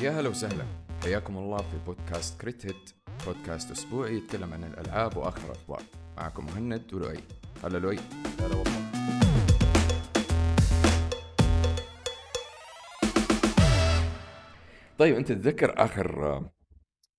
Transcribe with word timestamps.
يا 0.00 0.10
هلا 0.10 0.28
وسهلا. 0.28 0.64
حياكم 1.02 1.38
الله 1.38 1.56
في 1.56 1.78
بودكاست 1.86 2.40
Crit 2.40 2.66
Hit 2.66 2.90
بودكاست 3.26 3.70
أسبوعي 3.70 4.16
يتكلم 4.16 4.52
عن 4.52 4.64
الألعاب 4.64 5.16
وآخر 5.16 5.46
الأخبار. 5.46 5.82
معكم 6.16 6.46
مهند 6.46 6.94
ولؤي. 6.94 7.20
هلا 7.64 7.78
لؤي. 7.78 7.98
هلا 8.40 8.56
والله. 8.56 8.80
طيب 14.98 15.16
أنت 15.16 15.32
تتذكر 15.32 15.74
آخر 15.84 16.42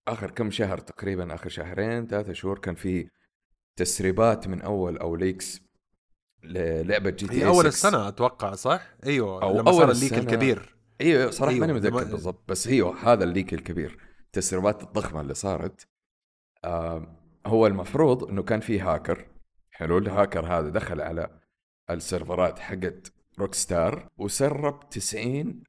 آخر 0.08 0.32
كم 0.32 0.52
شهر 0.52 0.78
تقريبا 0.78 1.36
آخر 1.36 1.50
شهرين 1.50 2.08
ثلاثة 2.08 2.34
شهور 2.34 2.60
كان 2.60 2.76
في 2.76 3.10
تسريبات 3.76 4.48
من 4.48 4.62
أول 4.62 4.98
أو 4.98 5.16
leaks 5.16 5.62
للعبة 6.44 7.10
GTA 7.10 7.48
أول 7.48 7.66
السنة 7.66 8.08
أتوقع 8.08 8.56
صح؟ 8.56 8.88
أيوه 9.06 9.44
أو 9.44 9.60
لما 9.60 9.72
أول 9.72 9.80
صار 9.80 9.92
ال 9.92 9.96
leak. 9.96 10.14
الكبير. 10.14 10.81
أيوه 11.02 11.32
صراحة 11.32 11.52
أيوة، 11.52 11.68
ماني 11.68 11.74
متذكر 11.74 12.04
بالضبط 12.04 12.44
بس 12.48 12.68
هي 12.68 12.82
هذا 12.82 13.24
ال 13.24 13.30
leak 13.30 13.54
الكبير 13.54 13.98
التسريبات 14.26 14.84
الضخمة 14.84 15.22
اللي 15.22 15.34
صارت 15.34 15.88
آه 16.66 17.18
هو 17.46 17.68
المفروض 17.68 18.24
إنه 18.24 18.44
كان 18.44 18.60
في 18.60 18.80
هاكر 18.80 19.28
حلو 19.72 19.98
الهاكر 19.98 20.46
هذا 20.46 20.70
دخل 20.70 21.02
على 21.02 21.40
السيرفرات 21.90 22.60
حقت 22.60 23.14
Rockstar 23.40 24.10
وسرب 24.18 24.90
90 24.90 25.64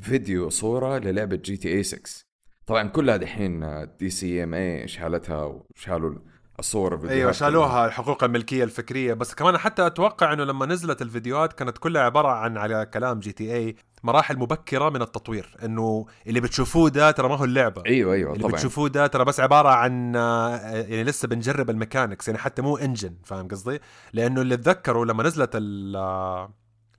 فيديو 0.00 0.48
صورة 0.48 0.98
للعبة 0.98 1.36
GTA 1.36 1.82
6 1.82 2.24
طبعا 2.66 2.88
كلها 2.88 3.16
دحين 3.16 3.86
DCMA 3.98 4.88
شالتها 4.88 5.44
وشالوا 5.44 6.18
الصور 6.62 6.92
الفيديوهات 6.94 7.18
أيوه. 7.20 7.32
شالوها 7.32 7.86
الحقوق 7.86 8.24
الملكية 8.24 8.64
الفكرية. 8.64 9.14
بس 9.14 9.34
كمان 9.34 9.58
حتى 9.58 9.86
أتوقع 9.86 10.32
إنه 10.32 10.44
لما 10.44 10.66
نزلت 10.66 11.02
الفيديوهات 11.02 11.52
كانت 11.52 11.78
كلها 11.78 12.02
عبارة 12.02 12.28
عن 12.28 12.56
على 12.58 12.86
كلام 12.94 13.20
GTA 13.20 13.76
مراحل 14.02 14.36
مبكرة 14.38 14.88
من 14.88 15.02
التطوير. 15.02 15.56
إنه 15.64 16.06
اللي 16.26 16.40
بتشوفوه 16.40 16.90
ده 16.90 17.10
ترى 17.10 17.28
ما 17.28 17.36
هو 17.36 17.44
اللعبة. 17.44 17.82
أيوه 17.86 18.14
أيوه 18.14 18.32
اللي 18.32 18.42
طبعا. 18.42 18.52
بتشوفوه 18.54 18.88
ده 18.88 19.06
ترى 19.06 19.24
بس 19.24 19.40
عبارة 19.40 19.68
عن 19.68 20.16
آه، 20.16 20.56
يعني 20.70 21.04
لسه 21.04 21.28
بنجرب 21.28 21.70
ال 21.70 21.76
mechanics 21.76 22.28
يعني 22.28 22.38
حتى 22.40 22.62
مو 22.62 22.76
engine 22.76 23.14
فاهم 23.24 23.48
قصدي؟ 23.48 23.78
لأنه 24.12 24.40
اللي 24.40 24.54
اتذكروا 24.54 25.04
لما 25.04 25.22
نزلت 25.22 25.50
ال- 25.54 25.96
آه، 25.96 26.50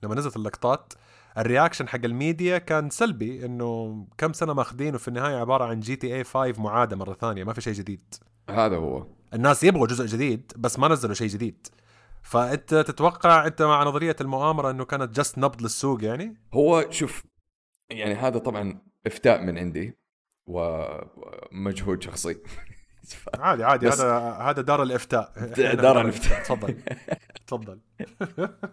لما 0.02 0.14
نزلت 0.14 0.36
اللقطات 0.36 0.92
ال 1.38 1.44
reaction 1.44 1.88
حق 1.88 2.00
الميديا 2.04 2.58
كان 2.58 2.90
سلبي. 2.90 3.46
إنه 3.46 4.04
كم 4.18 4.32
سنة 4.32 4.52
ماخذين 4.52 4.94
وفي 4.94 5.08
النهاية 5.08 5.36
عبارة 5.36 5.64
عن 5.64 5.80
GTA 5.80 6.24
5 6.24 6.60
معادة 6.62 6.96
مرة 6.96 7.14
ثانية 7.20 7.44
ما 7.44 7.52
في 7.52 7.60
شيء 7.60 7.72
جديد. 7.72 8.02
هذا 8.50 8.76
هو. 8.76 9.06
الناس 9.34 9.64
يبغوا 9.64 9.86
جزء 9.86 10.06
جديد 10.06 10.52
بس 10.56 10.78
ما 10.78 10.88
نزلوا 10.88 11.14
شيء 11.14 11.28
جديد. 11.28 11.66
فأنت 12.22 12.74
تتوقع 12.74 13.46
أنت 13.46 13.62
مع 13.62 13.82
نظرية 13.84 14.16
المؤامرة 14.20 14.70
إنه 14.70 14.84
كانت 14.84 15.20
جست 15.20 15.38
نبض 15.38 15.62
للسوق 15.62 16.04
يعني؟ 16.04 16.36
هو 16.54 16.90
شوف 16.90 17.24
يعني 17.90 18.14
هذا 18.14 18.38
طبعا 18.38 18.80
إفتاء 19.06 19.42
من 19.42 19.58
عندي 19.58 19.98
ومجهود 20.48 22.02
شخصي. 22.02 22.36
عادي 23.34 23.64
عادي 23.64 23.86
بس- 23.86 24.00
هذا 24.00 24.18
هذا 24.18 24.62
دار 24.62 24.82
الإفتاء. 24.82 25.32
دار 25.74 26.00
الإفتاء. 26.00 26.42
تفضل 26.42 26.76
تفضل. 27.46 27.80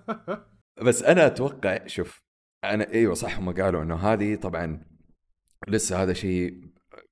بس 0.85 1.03
أنا 1.03 1.27
أتوقع 1.27 1.87
شوف 1.87 2.21
أنا 2.63 2.91
إيوه 2.93 3.13
صح 3.13 3.37
هم 3.37 3.53
قالوا 3.61 3.83
إنه 3.83 3.95
هذه 3.95 4.35
طبعا 4.35 4.83
لسه 5.67 6.03
هذا 6.03 6.13
شيء 6.13 6.70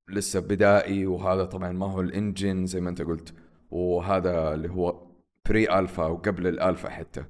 لسه 0.09 0.39
بدائي 0.39 1.05
وهذا 1.05 1.45
طبعا 1.45 1.71
ما 1.71 1.85
هو 1.85 2.01
الإنجن 2.01 2.65
زي 2.65 2.81
ما 2.81 2.89
أنت 2.89 3.01
قلت 3.01 3.33
وهذا 3.71 4.53
اللي 4.53 4.69
هو 4.69 5.09
pre-alpha 5.49 6.05
وقبل 6.05 6.47
الألفا 6.47 6.89
حتى. 6.89 7.25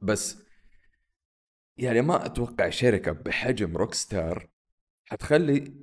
بس 0.00 0.42
يعني 1.76 2.02
ما 2.02 2.26
أتوقع 2.26 2.68
شركة 2.68 3.12
بحجم 3.12 3.76
روك 3.76 3.94
ستار 3.94 4.48
حتخلي 5.04 5.74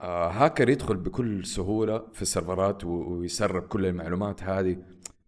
آه 0.00 0.28
هاكر 0.30 0.68
يدخل 0.68 0.96
بكل 0.96 1.46
سهولة 1.46 2.10
في 2.12 2.22
ال 2.22 2.30
servers 2.30 2.84
ويسرب 2.84 3.62
كل 3.62 3.86
المعلومات 3.86 4.42
هذه. 4.42 4.76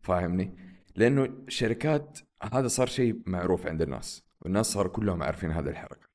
فاهمني؟ 0.00 0.56
لأنه 0.96 1.44
شركات 1.48 2.18
هذا 2.52 2.68
صار 2.68 2.86
شيء 2.86 3.22
معروف 3.26 3.66
عند 3.66 3.82
الناس 3.82 4.24
والناس 4.40 4.66
صار 4.66 4.88
كلهم 4.88 5.22
عارفين 5.22 5.50
هذه 5.50 5.68
الحركة. 5.68 6.08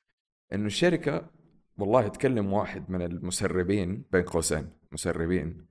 إنه 0.54 0.66
الشركة 0.66 1.30
والله 1.80 2.08
تكلم 2.08 2.54
واحد 2.54 2.90
من 2.92 3.02
المسربين 3.02 4.06
بين 4.12 4.24
قوسين 4.24 4.70
مسربين. 4.92 5.68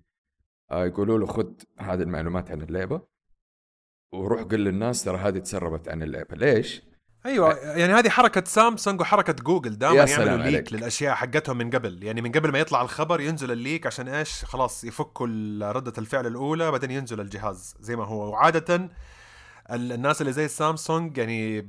آه 0.71 0.87
يقولوا 0.87 1.19
له 1.19 1.27
خذ 1.27 1.47
هذه 1.79 2.03
المعلومات 2.03 2.51
عن 2.51 2.63
اللعبة 2.63 3.01
وروح 4.15 4.43
قل 4.43 4.59
للناس 4.59 5.05
ترى 5.05 5.17
هذه 5.19 5.39
تسربت 5.39 5.89
عن 5.89 6.03
اللعبة. 6.03 6.37
ليش؟ 6.37 6.83
أيوه 7.27 7.55
يعني 7.55 7.93
هذه 7.93 8.09
حركة 8.09 8.45
سامسونج 8.45 9.01
وحركة 9.01 9.33
جوجل 9.33 9.79
دائما 9.79 10.05
يعملوا 10.05 10.37
leak 10.37 10.47
على 10.47 10.56
leak. 10.56 10.73
للأشياء 10.73 11.15
حقتهم 11.15 11.59
من 11.59 11.71
قبل. 11.71 12.03
يعني 12.05 12.23
من 12.23 12.33
قبل 12.33 12.53
ما 12.53 12.59
يطلع 12.59 12.83
الخبر 12.83 13.21
ينزل 13.21 13.51
ال 13.51 13.58
leak 13.58 13.87
عشان 13.87 14.09
إيش؟ 14.09 14.45
خلاص 14.45 14.85
يفكوا 14.85 15.27
ردة 15.73 15.93
الفعل 15.99 16.27
الأولى 16.27 16.71
بعدين 16.71 16.91
ينزل 16.91 17.21
الجهاز 17.21 17.77
زي 17.81 17.97
ما 17.97 18.05
هو. 18.05 18.31
وعاده 18.31 18.91
ال- 19.71 19.93
الناس 19.93 20.21
اللي 20.21 20.33
زي 20.33 20.49
سامسونج 20.49 21.19
يعني 21.19 21.69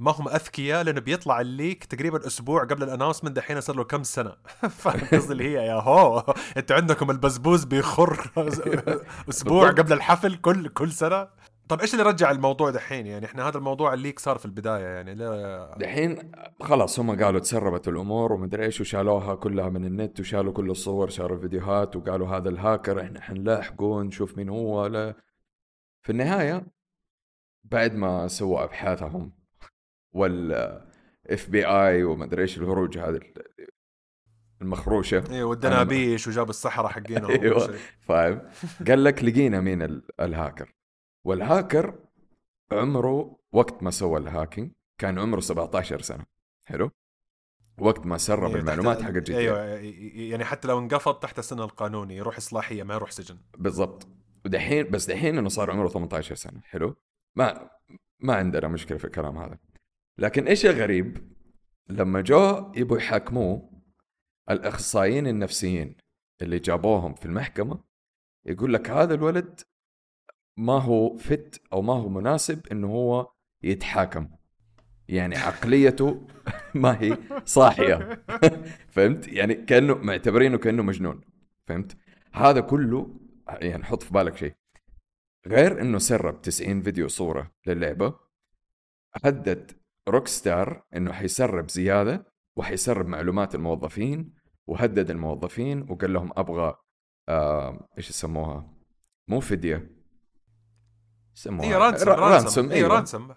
ما 0.00 0.10
هم 0.10 0.28
أذكياء 0.28 0.82
لأنه 0.82 1.00
بيطلع 1.00 1.40
ال 1.40 1.49
leak 1.49 1.84
تقريبا 1.84 2.26
أسبوع 2.26 2.64
قبل 2.64 2.82
ال 2.82 2.86
announcement 2.86 3.36
دحين 3.36 3.60
صار 3.60 3.76
له 3.76 3.84
كم 3.84 4.02
سنة. 4.02 4.32
فاهم 4.80 5.00
قصدي 5.12 5.32
اللي 5.32 5.44
هي 5.44 5.66
يا 5.66 5.74
هو. 5.74 6.34
أنتوا 6.56 6.76
عندكم 6.76 7.10
البزبوز 7.10 7.64
بيخر 7.64 8.30
أسبوع. 9.28 9.70
قبل 9.70 9.92
الحفل 9.92 10.36
كل 10.36 10.68
كل 10.68 10.92
سنة. 10.92 11.28
طب 11.68 11.80
إيش 11.80 11.92
اللي 11.94 12.04
رجع 12.04 12.30
الموضوع 12.30 12.70
دحين؟ 12.70 13.06
يعني 13.06 13.26
إحنا 13.26 13.48
هذا 13.48 13.58
الموضوع 13.58 13.94
الليك 13.94 14.18
صار 14.18 14.38
في 14.38 14.46
البداية 14.46 14.84
يعني 14.84 15.14
لا 15.14 15.74
دحين 15.78 16.32
خلاص 16.60 17.00
هم 17.00 17.24
قالوا 17.24 17.40
تسربت 17.40 17.88
الأمور 17.88 18.32
ومدري 18.32 18.64
إيش 18.64 18.80
وشالوها 18.80 19.34
كلها 19.34 19.68
من 19.68 19.84
النت 19.84 20.20
وشالوا 20.20 20.52
كل 20.52 20.70
الصور 20.70 21.08
شالوا 21.08 21.36
الفيديوهات 21.36 21.96
وقالوا 21.96 22.28
هذا 22.28 22.48
الهاكر 22.48 23.00
إحنا 23.00 23.20
حنلاحقه 23.20 24.02
نشوف 24.02 24.36
مين 24.36 24.48
هو 24.48 24.86
لا. 24.86 25.14
في 26.02 26.12
النهاية 26.12 26.66
بعد 27.64 27.94
ما 27.94 28.28
سووا 28.28 28.64
أبحاثهم 28.64 29.39
وال 30.12 30.52
FBI 31.30 32.04
ومدري 32.04 32.42
إيش 32.42 32.58
الهروج 32.58 32.98
هذه 32.98 33.20
المخروشة. 34.62 35.24
أيوه 35.30 35.48
والدنابيش 35.50 36.26
وجاب 36.28 36.50
الصحراء. 36.50 36.98
وكل 37.00 37.60
شيء. 37.60 37.76
فاهم؟ 38.00 38.42
قال 38.88 39.04
لك 39.04 39.24
لقينا 39.24 39.60
مين 39.60 39.82
ال- 39.82 40.02
ال 40.20 40.27
hacker. 40.27 40.74
وال 41.24 41.43
hacker 41.43 41.98
عمره 42.72 43.36
وقت 43.52 43.82
ما 43.82 43.90
سوى 43.90 44.18
ال 44.20 44.26
hacking 44.26 44.70
كان 44.98 45.18
عمره 45.18 45.40
17 45.40 46.00
سنة. 46.00 46.24
حلو؟ 46.66 46.90
وقت 47.78 48.06
ما 48.06 48.18
سرب 48.18 48.48
أيوة، 48.48 48.60
المعلومات 48.60 48.96
تحت- 48.98 49.10
حق 49.10 49.16
الجي 49.16 49.36
أيوه 49.38 49.64
أيوه 49.64 49.80
يعني 50.30 50.44
حتى 50.44 50.68
لو 50.68 50.78
انقبض 50.78 51.14
تحت 51.14 51.38
السن 51.38 51.60
القانوني 51.60 52.16
يروح 52.16 52.36
إصلاحية 52.36 52.82
ما 52.82 52.94
يروح 52.94 53.10
سجن. 53.10 53.38
بالضبط. 53.58 54.08
ودحين 54.44 54.90
بس 54.90 55.06
دحين 55.10 55.38
إنه 55.38 55.48
صار 55.48 55.70
عمره 55.70 55.88
18 55.88 56.34
سنة. 56.34 56.60
حلو؟ 56.64 56.96
ما 57.36 57.70
ما 58.20 58.34
عندنا 58.34 58.68
مشكلة 58.68 58.98
في 58.98 59.04
الكلام 59.04 59.38
هذا. 59.38 59.58
لكن 60.20 60.46
إيش 60.46 60.66
الغريب 60.66 61.34
لما 61.88 62.20
جو 62.20 62.72
يبوا 62.76 62.96
يحاكموه 62.96 63.70
الأخصائيين 64.50 65.26
النفسيين 65.26 65.96
اللي 66.42 66.58
جابوهم 66.58 67.14
في 67.14 67.26
المحكمة 67.26 67.84
يقول 68.46 68.74
لك 68.74 68.90
هذا 68.90 69.14
الولد 69.14 69.60
ما 70.56 70.78
هو 70.78 71.16
فت 71.16 71.62
أو 71.72 71.82
ما 71.82 71.92
هو 71.92 72.08
مناسب 72.08 72.66
إنه 72.72 72.86
هو 72.86 73.32
يتحاكم. 73.62 74.28
يعني 75.08 75.36
عقليته 75.36 76.26
ما 76.74 77.02
هي 77.02 77.18
صاحية. 77.44 78.24
فهمت؟ 78.94 79.28
يعني 79.28 79.54
كأنه 79.54 79.94
معتبرينه 79.94 80.58
كأنه 80.58 80.82
مجنون. 80.82 81.20
فهمت؟ 81.66 81.96
هذا 82.32 82.60
كله 82.60 83.20
يعني 83.48 83.84
حط 83.84 84.02
في 84.02 84.12
بالك 84.12 84.36
شيء. 84.36 84.54
غير 85.46 85.80
إنه 85.80 85.98
سرب 85.98 86.42
90 86.42 86.82
فيديو 86.82 87.08
صورة 87.08 87.52
للعبة 87.66 88.14
هدد 89.24 89.79
روك 90.10 90.28
ستار 90.28 90.82
إنه 90.96 91.12
حيسرب 91.12 91.70
زيادة 91.70 92.26
وحيسرب 92.56 93.06
معلومات 93.06 93.54
الموظفين 93.54 94.32
وهدد 94.66 95.10
الموظفين 95.10 95.86
وقال 95.90 96.12
لهم 96.12 96.30
أبغى 96.36 96.74
آه 97.28 97.88
إيش 97.98 98.10
يسموها؟ 98.10 98.70
مو 99.28 99.40
فدية. 99.40 99.90
يسموها 101.36 101.68
أيوه 101.68 101.78
رانسم 101.78 102.08
را- 102.08 102.14
رانسم 102.14 102.70
أيوة. 102.70 102.88
رانسم 102.88 103.28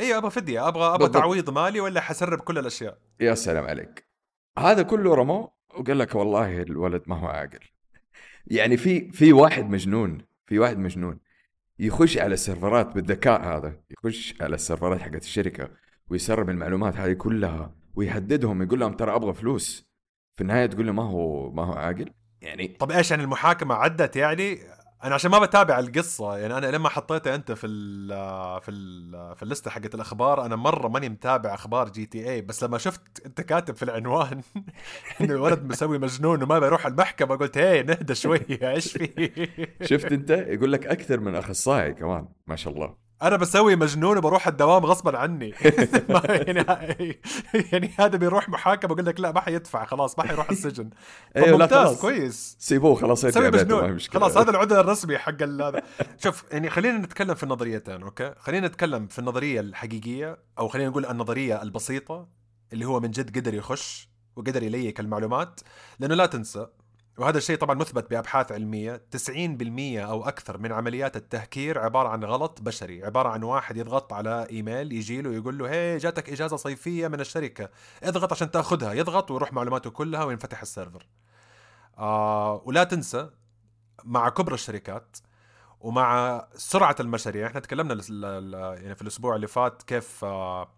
أيوه 0.00 0.18
أبغى 0.18 0.30
فدية 0.30 0.68
أبغى 0.68 0.84
أبغى 0.86 0.98
بالضبط. 0.98 1.14
تعويض 1.14 1.50
مالي 1.50 1.80
ولا 1.80 2.00
حسرب 2.00 2.40
كل 2.40 2.58
الأشياء. 2.58 2.98
يا 3.20 3.34
سلام 3.34 3.64
عليك. 3.64 4.08
هذا 4.58 4.82
كله 4.82 5.14
رموه 5.14 5.52
وقال 5.74 5.98
لك 5.98 6.14
والله 6.14 6.62
الولد 6.62 7.02
ما 7.06 7.16
هو 7.16 7.26
عاقل. 7.26 7.58
يعني 8.46 8.76
في 8.76 9.12
في 9.12 9.32
واحد 9.32 9.70
مجنون 9.70 10.26
في 10.46 10.58
واحد 10.58 10.78
مجنون 10.78 11.20
يخش 11.78 12.18
على 12.18 12.34
ال 12.34 12.41
servers 12.41 12.86
بالذكاء 12.86 13.42
هذا 13.42 13.80
يخش 13.90 14.34
على 14.40 14.54
ال 14.54 14.60
servers 14.60 15.00
حقت 15.00 15.22
الشركة 15.22 15.70
ويسرب 16.10 16.50
المعلومات 16.50 16.96
هذه 16.96 17.12
كلها 17.12 17.74
ويهددهم 17.94 18.62
يقول 18.62 18.80
لهم 18.80 18.92
ترى 18.92 19.14
أبغى 19.14 19.34
فلوس. 19.34 19.90
في 20.36 20.42
النهاية 20.42 20.66
تقول 20.66 20.86
له 20.86 20.92
ما 20.92 21.02
هو 21.02 21.50
ما 21.50 21.64
هو 21.64 21.72
عاقل. 21.72 22.10
يعني 22.42 22.68
طب 22.68 22.90
إيش 22.90 23.10
يعني 23.10 23.22
المحاكمة 23.22 23.74
عدت 23.74 24.16
يعني؟ 24.16 24.58
أنا 25.04 25.14
عشان 25.14 25.30
ما 25.30 25.38
بتابع 25.38 25.78
القصة 25.78 26.36
يعني 26.36 26.58
أنا 26.58 26.66
لما 26.66 26.88
حطيتها 26.88 27.34
أنت 27.34 27.52
في 27.52 27.66
ال 27.66 28.08
في 28.60 28.70
ال 28.70 29.36
في 29.36 29.42
ال 29.42 29.48
list 29.48 29.70
حقت 29.70 29.94
الأخبار 29.94 30.46
أنا 30.46 30.56
مرة 30.56 30.88
ماني 30.88 31.08
متابع 31.08 31.54
أخبار 31.54 31.88
GTA 31.88 32.42
بس 32.42 32.64
لما 32.64 32.78
شفت 32.78 33.26
أنت 33.26 33.40
كاتب 33.40 33.76
في 33.76 33.82
العنوان 33.82 34.42
إنه 35.20 35.34
الولد 35.34 35.64
مسوي 35.64 35.98
مجنون 35.98 36.42
وما 36.42 36.58
بيروح 36.58 36.86
المحكمة 36.86 37.36
قلت 37.36 37.58
هي 37.58 37.82
نهدى 37.82 38.14
شوية 38.14 38.70
إيش 38.70 38.92
في؟ 38.96 39.30
شفت 39.90 40.12
أنت؟ 40.12 40.30
يقول 40.30 40.72
لك 40.72 40.86
أكثر 40.86 41.20
من 41.20 41.34
أخصائي 41.34 41.94
كمان 41.94 42.28
ما 42.46 42.56
شاء 42.56 42.72
الله. 42.72 43.09
أنا 43.22 43.36
بسوي 43.36 43.76
مجنون 43.76 44.18
وبروح 44.18 44.48
الدوام 44.48 44.86
غصبا 44.86 45.18
عني. 45.18 45.50
يعني 46.46 47.20
يعني 47.72 47.90
هذا 47.98 48.16
بيروح 48.16 48.48
محاكمة 48.48 48.94
بقول 48.94 49.06
لك 49.06 49.20
لا 49.20 49.32
ما 49.32 49.40
حيدفع 49.40 49.84
خلاص 49.84 50.18
ما 50.18 50.24
حيروح 50.24 50.50
السجن. 50.50 50.90
أيوه 51.36 51.46
لا 51.46 51.52
ممتاز 51.56 51.86
خلاص. 51.86 52.00
كويس. 52.00 52.56
سيبوه 52.58 52.94
خلاص 52.94 53.26
سوي 53.26 53.50
مجنون. 53.50 53.98
خلاص 53.98 54.36
هذا 54.36 54.50
العدل 54.50 54.76
الرسمي 54.76 55.18
حق 55.18 55.42
هذا. 55.42 55.82
شوف 56.18 56.44
يعني 56.52 56.70
خلينا 56.70 56.98
نتكلم 56.98 57.34
في 57.34 57.42
النظريتين 57.42 58.02
أوكي؟ 58.02 58.34
خلينا 58.38 58.66
نتكلم 58.68 59.06
في 59.06 59.18
النظرية 59.18 59.60
الحقيقية 59.60 60.38
أو 60.58 60.68
خلينا 60.68 60.88
نقول 60.88 61.06
النظرية 61.06 61.62
البسيطة 61.62 62.28
اللي 62.72 62.84
هو 62.84 63.00
من 63.00 63.10
جد 63.10 63.38
قدر 63.38 63.54
يخش 63.54 64.10
وقدر 64.36 64.62
يليك 64.62 65.00
المعلومات 65.00 65.60
لأنه 65.98 66.14
لا 66.14 66.26
تنسى 66.26 66.66
وهذا 67.20 67.38
الشيء 67.38 67.56
طبعا 67.56 67.74
مثبت 67.74 68.10
بأبحاث 68.10 68.52
علمية. 68.52 69.02
90% 69.10 69.18
أو 69.98 70.28
أكثر 70.28 70.58
من 70.58 70.72
عمليات 70.72 71.16
التهكير 71.16 71.78
عبارة 71.78 72.08
عن 72.08 72.24
غلط 72.24 72.60
بشري 72.62 73.04
عبارة 73.04 73.28
عن 73.28 73.42
واحد 73.42 73.76
يضغط 73.76 74.12
على 74.12 74.46
إيميل 74.50 74.92
يجي 74.92 75.22
له 75.22 75.34
يقول 75.34 75.58
له 75.58 75.70
هي 75.70 75.96
جاتك 75.96 76.30
إجازة 76.30 76.56
صيفية 76.56 77.08
من 77.08 77.20
الشركة 77.20 77.68
اضغط 78.02 78.32
عشان 78.32 78.50
تأخذها 78.50 78.92
يضغط 78.92 79.30
ويروح 79.30 79.52
معلوماته 79.52 79.90
كلها 79.90 80.24
وينفتح 80.24 80.62
السيرفر. 80.62 81.06
آه 81.98 82.62
ولا 82.64 82.84
تنسى 82.84 83.30
مع 84.04 84.28
كبر 84.28 84.54
الشركات 84.54 85.16
ومع 85.80 86.40
سرعة 86.54 86.96
المشاريع 87.00 87.46
إحنا 87.46 87.60
تكلمنا 87.60 87.94
يعني 88.74 88.94
في 88.94 89.02
الأسبوع 89.02 89.36
اللي 89.36 89.46
فات 89.46 89.82
كيف 89.82 90.24
آه 90.24 90.68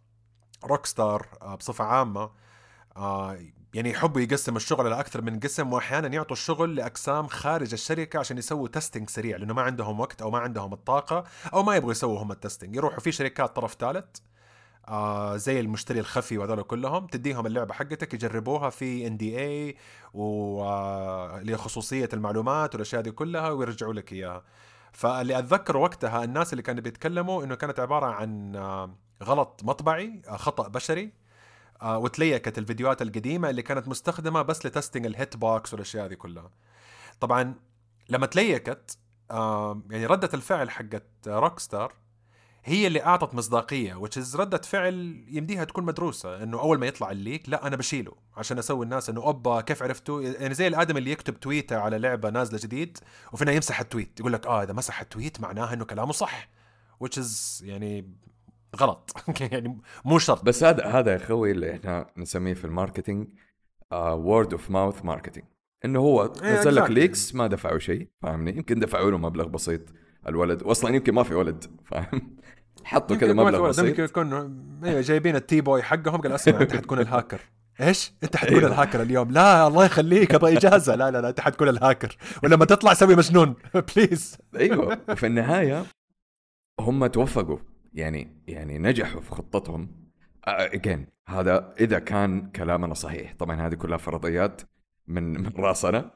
روك 0.65 0.87
ستار 0.87 1.27
آه 1.43 1.55
بصفة 1.55 1.85
عامة 1.85 2.31
آه 2.97 3.39
يعني 3.74 3.90
يحبوا 3.90 4.20
يقسم 4.20 4.56
الشغل 4.56 4.86
على 4.86 5.00
أكثر 5.00 5.22
من 5.22 5.40
قسم 5.40 5.72
وأحيانا 5.72 6.08
يعطوا 6.08 6.36
الشغل 6.36 6.74
لأقسام 6.74 7.26
خارج 7.26 7.72
الشركة 7.72 8.19
عشان 8.19 8.38
يسووا 8.38 8.69
testing 8.69 9.11
سريع 9.10 9.36
لأنه 9.36 9.54
ما 9.54 9.62
عندهم 9.62 10.00
وقت 10.00 10.22
أو 10.22 10.30
ما 10.30 10.38
عندهم 10.38 10.72
الطاقة 10.72 11.24
أو 11.54 11.62
ما 11.62 11.76
يبغوا 11.76 11.92
يسووا 11.92 12.22
هم 12.22 12.32
ال 12.32 12.38
testing 12.38 12.76
يروحوا 12.76 13.00
في 13.00 13.12
شركات 13.12 13.56
طرف 13.56 13.74
ثالث 13.74 14.19
آه 14.88 15.36
زي 15.36 15.60
المشتري 15.60 16.00
الخفي 16.00 16.38
وهذول 16.38 16.62
كلهم 16.62 17.06
تديهم 17.06 17.46
اللعبة 17.46 17.74
حقتك 17.74 18.14
يجربوها 18.14 18.70
في 18.70 19.06
NDA 19.06 19.76
واللي 20.14 21.56
خصوصية 21.56 22.08
المعلومات 22.12 22.74
والأشياء 22.74 23.02
دي 23.02 23.10
كلها 23.10 23.50
ويرجعوا 23.50 23.94
لك 23.94 24.12
إياها. 24.12 24.42
فاللي 24.92 25.38
أتذكر 25.38 25.76
وقتها 25.76 26.24
الناس 26.24 26.52
اللي 26.52 26.62
كانوا 26.62 26.82
بيتكلموا 26.82 27.44
إنه 27.44 27.54
كانت 27.54 27.80
عبارة 27.80 28.06
عن 28.06 28.56
آه، 28.56 28.96
غلط 29.22 29.60
مطبعي 29.64 30.22
آه، 30.28 30.36
خطأ 30.36 30.69
بشري 30.69 31.04
آه، 31.04 31.21
و 31.82 31.93
leaked 31.93 32.58
الفيديوهات 32.58 33.02
القديمة 33.02 33.50
اللي 33.50 33.62
كانت 33.62 33.88
مستخدمة 33.88 34.43
بس 34.43 34.67
ل 34.67 34.71
testing 34.71 35.06
ال 35.06 35.37
hitbox 35.37 35.73
والأشياء 35.73 36.06
دي 36.06 36.17
كلها. 36.17 36.50
طبعا 37.20 37.55
لما 38.08 38.26
leaked 38.26 38.99
آه، 39.31 39.82
يعني 39.90 40.06
ردة 40.06 40.31
الفعل 40.34 40.70
حقت 40.70 41.05
روك 41.26 41.58
ستار 41.58 41.94
هي 42.64 42.87
اللي 42.87 43.05
أعطت 43.05 43.34
مصداقية 43.34 43.94
وتش 43.94 44.37
ردة 44.37 44.58
فعل 44.58 45.25
يمديها 45.29 45.64
تكون 45.64 45.84
مدروسة 45.84 46.43
إنه 46.43 46.61
أول 46.61 46.79
ما 46.79 46.87
يطلع 46.87 47.11
ال 47.11 47.18
leak 47.18 47.49
لا 47.49 47.67
أنا 47.67 47.76
بشيله 47.76 48.12
عشان 48.37 48.58
أسوي 48.58 48.84
الناس 48.84 49.11
إنه 49.11 49.20
أوبا 49.20 49.61
كيف 49.61 49.82
عرفتوا؟ 49.82 50.23
يعني 50.23 50.55
زي 50.55 50.67
الآدمي 50.67 50.96
اللي 50.96 51.11
يكتب 51.11 51.40
tweet 51.40 51.70
ه 51.70 51.76
على 51.79 51.99
لعبة 51.99 52.31
نازلة 52.31 52.61
جديد 52.62 52.99
وفي 53.32 53.43
النهايه 53.43 53.56
يمسح 53.56 53.81
ال 53.81 53.87
tweet 53.87 54.20
يقول 54.20 54.32
لك 54.32 54.46
آه 54.46 54.62
إذا 54.62 54.73
مسح 54.73 55.00
ال 55.00 55.07
tweet 55.07 55.40
معناها 55.40 55.75
إنه 55.75 55.84
كلامه 55.84 56.12
صح 56.12 56.49
is 57.05 57.62
يعني 57.62 58.14
غلط. 58.76 59.10
يعني 59.52 59.80
مو 60.04 60.19
شرط. 60.19 60.44
بس 60.44 60.64
هذا 60.64 60.84
هذا 60.86 61.10
يا 61.12 61.16
أخوي 61.16 61.50
اللي 61.50 61.72
إحنا 61.76 62.06
نسميه 62.16 62.54
في 62.54 62.64
ال 62.64 62.71
marketing 62.71 63.29
word 63.93 64.52
of 64.52 64.70
mouth 64.70 65.05
marketing 65.05 65.46
إنه 65.84 65.98
هو 66.00 66.32
إيه، 66.42 66.60
نزل 66.60 66.74
لك. 66.74 66.90
leaks 66.90 67.34
ما 67.34 67.46
دفعوا 67.46 67.78
شيء 67.78 68.08
فاهمني؟ 68.22 68.56
يمكن 68.56 68.80
دفعوا 68.80 69.10
له 69.10 69.19
مبلغ 69.19 69.46
بسيط 69.48 69.80
الولد 70.28 70.62
واصلا 70.62 70.94
يمكن 70.94 71.14
ما 71.14 71.22
في 71.22 71.34
ولد 71.34 71.64
فاهم؟ 71.90 72.36
حطوا 72.84 73.16
كذا 73.16 73.30
يمكن 73.30 73.42
مبلغ 73.42 73.58
يمكن 73.58 73.69
بسيط. 73.69 73.98
يكون 73.98 74.32
أيوه 74.84 75.00
جايبين 75.00 75.36
ال 75.37 75.43
tea 75.43 75.61
boy 75.61 75.82
حقهم 75.82 76.20
قال 76.20 76.32
أسمع 76.32 76.60
أنت 76.60 76.76
حتكون 76.76 76.98
الهاكر 76.98 77.40
إيش؟ 77.80 78.12
أنت 78.22 78.36
حتكون 78.36 78.58
أيوه. 78.58 78.70
الهاكر 78.70 79.02
اليوم. 79.02 79.30
لا 79.30 79.66
الله 79.66 79.84
يخليك 79.84 80.34
أبغى 80.34 80.56
إجازة. 80.56 80.94
لا 80.94 81.10
لا 81.10 81.20
لا 81.20 81.28
أنت 81.28 81.40
حتكون 81.40 81.69
الهاكر 81.69 82.16
ولما 82.44 82.64
تطلع 82.64 82.94
سوي 82.94 83.16
مجنون. 83.16 83.54
please 83.96 84.38
أيوه. 84.56 84.98
وفي 85.08 85.26
النهاية 85.26 85.84
هم 86.80 87.06
توفقوا. 87.06 87.58
يعني 87.94 88.43
يعني 88.47 88.79
نجحوا 88.79 89.21
في 89.21 89.31
خطتهم. 89.31 90.11
again 90.44 91.06
هذا 91.29 91.75
إذا 91.81 91.99
كان 91.99 92.50
كلامنا 92.50 92.94
صحيح. 92.94 93.35
طبعا 93.35 93.67
هذه 93.67 93.75
كلها 93.75 93.99
فرضيات 93.99 94.62
من 95.06 95.23
من 95.43 95.53
راسنا. 95.56 96.11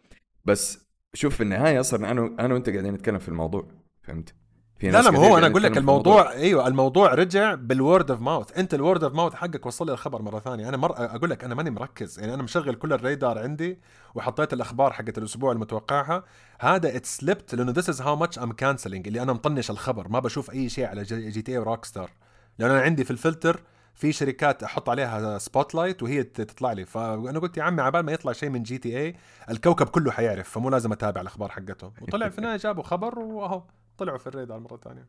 بس 0.45 0.89
شوف 1.15 1.37
في 1.37 1.43
النهاية 1.43 1.81
صرنا 1.81 2.11
أنا 2.11 2.37
أنا 2.41 2.55
وأنت 2.55 2.71
قاعدين 2.71 2.95
نتكلم 2.95 3.19
في 3.19 3.29
الموضوع. 3.29 3.69
فهمت؟ 4.03 4.35
في 4.79 4.87
لا 4.87 4.93
ناس 4.93 5.05
لا 5.05 5.11
ما 5.11 5.19
هو 5.19 5.39
أنا 5.39 5.47
أقول 5.47 5.63
لك 5.63 5.79
الموضوع 5.79 6.33
أيوه 6.33 6.67
الموضوع 6.67 7.15
رجع 7.15 7.55
بال 7.55 7.73
word 7.73 8.11
of 8.11 8.21
mouth 8.21 8.59
أنت 8.59 8.75
ال 8.75 8.81
word 8.81 9.05
of 9.05 9.15
mouth 9.15 9.35
حقك 9.35 9.67
وصل 9.67 9.87
لي 9.87 9.93
الخبر 9.93 10.23
مرة 10.23 10.39
ثانية. 10.39 10.69
أنا 10.69 10.77
مر 10.77 10.93
أقول 10.97 11.31
لك 11.31 11.45
أنا 11.45 11.55
ماني 11.55 11.71
مركز. 11.71 12.19
يعني 12.21 12.35
أنا 12.35 12.43
مشغل 12.43 12.75
كل 12.75 12.93
الريدار 12.93 13.39
عندي 13.39 13.79
وحطيت 14.15 14.53
الأخبار 14.53 14.93
حقت 14.93 15.19
الأسبوع 15.19 15.53
المتوقعها. 15.53 16.25
هذا 16.61 16.97
it 16.97 17.17
slipped 17.17 17.55
لأنه 17.55 17.73
this 17.73 17.89
is 17.89 18.03
how 18.03 18.17
much 18.17 18.39
I'm 18.39 18.53
cancelling 18.53 19.07
اللي 19.07 19.23
أنا 19.23 19.33
مطنش 19.33 19.71
الخبر. 19.71 20.09
ما 20.09 20.21
بشوف 20.21 20.51
أي 20.51 20.69
شيء 20.69 20.87
على 20.87 21.03
G 21.03 21.31
GTA 21.31 21.59
وروك 21.59 21.85
ستار 21.85 22.11
لأنه 22.59 22.73
أنا 22.73 22.83
عندي 22.83 23.05
في 23.05 23.11
الفلتر 23.11 23.61
في 23.95 24.13
شركات 24.13 24.63
أحط 24.63 24.89
عليها 24.89 25.39
spotlight 25.39 26.03
وهي 26.03 26.23
تطلع 26.23 26.73
لي. 26.73 26.85
فأنا 26.85 27.39
قلت 27.39 27.57
يا 27.57 27.63
عمي 27.63 27.83
عبال 27.83 28.01
ما 28.01 28.13
يطلع 28.13 28.33
شيء 28.33 28.49
من 28.49 28.63
GTA 28.63 29.17
الكوكب 29.51 29.89
كله 29.89 30.11
حيعرف 30.11 30.51
فمو 30.51 30.71
لازم 30.71 30.93
أتابع 30.93 31.21
الأخبار 31.21 31.49
حقتهم. 31.49 31.93
وطلع 32.01 32.29
في 32.29 32.39
النهايه 32.39 32.57
جابوا 32.57 32.83
خبر 32.83 33.19
وأهو. 33.19 33.63
طلعوا 33.99 34.19
في 34.19 34.27
الريدار 34.27 34.59
مرة 34.61 34.77
ثانية. 34.85 35.07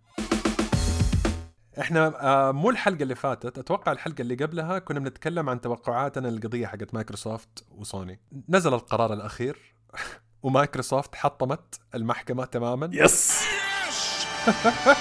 إحنا 1.79 2.13
آه، 2.21 2.51
مو 2.51 2.69
الحلقة 2.69 3.03
اللي 3.03 3.15
فاتت 3.15 3.57
أتوقع 3.57 3.91
الحلقة 3.91 4.21
اللي 4.21 4.35
قبلها 4.35 4.79
كنا 4.79 4.99
بنتكلم 4.99 5.49
عن 5.49 5.61
توقعاتنا 5.61 6.27
للقضيه 6.27 6.67
حقت 6.67 6.93
مايكروسوفت 6.93 7.65
وسوني. 7.71 8.19
نزل 8.49 8.73
القرار 8.73 9.13
الأخير 9.13 9.75
ومايكروسوفت 10.43 11.15
حطمت 11.15 11.79
المحكمة 11.95 12.45
تماما. 12.45 12.89
يس. 12.93 13.41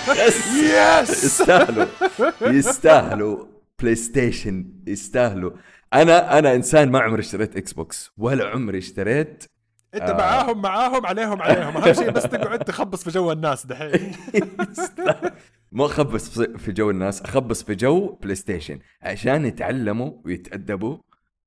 يس! 0.09 0.47
يس 0.57 1.25
يستاهلوا. 1.25 1.87
يستاهلوا. 2.43 3.47
بلاي 3.81 3.95
ستيشن 3.95 4.73
يستاهلوا. 4.87 5.51
أنا 5.95 6.39
أنا 6.39 6.55
إنسان 6.55 6.91
ما 6.91 7.01
عمري 7.01 7.21
اشتريت 7.21 7.57
إكس 7.57 7.73
بوكس 7.73 8.11
ولا 8.19 8.49
عمري 8.49 8.79
اشتريت 8.79 9.45
انت 9.97 10.11
آه. 10.11 10.17
معاهم 10.17 10.63
معاهم 10.63 11.07
عليهم 11.07 11.43
عليهم. 11.43 11.77
أهم 11.77 11.93
شيء 11.93 12.11
بس 12.11 12.23
تقعد 12.23 12.59
تخبص 12.59 13.05
في 13.05 13.11
جو 13.11 13.33
الناس 13.33 13.67
دحين. 13.67 14.13
مو 15.73 15.87
أخبص 15.87 16.29
في- 16.39 16.59
في 16.59 16.73
جو 16.73 16.91
الناس 16.91 17.23
أخبص 17.23 17.63
في 17.63 17.75
جو 17.75 18.19
بلاي 18.23 18.35
ستيشن 18.35 18.79
عشان 19.03 19.47
يتعلموا 19.47 20.13
ويتأدبوا 20.25 20.99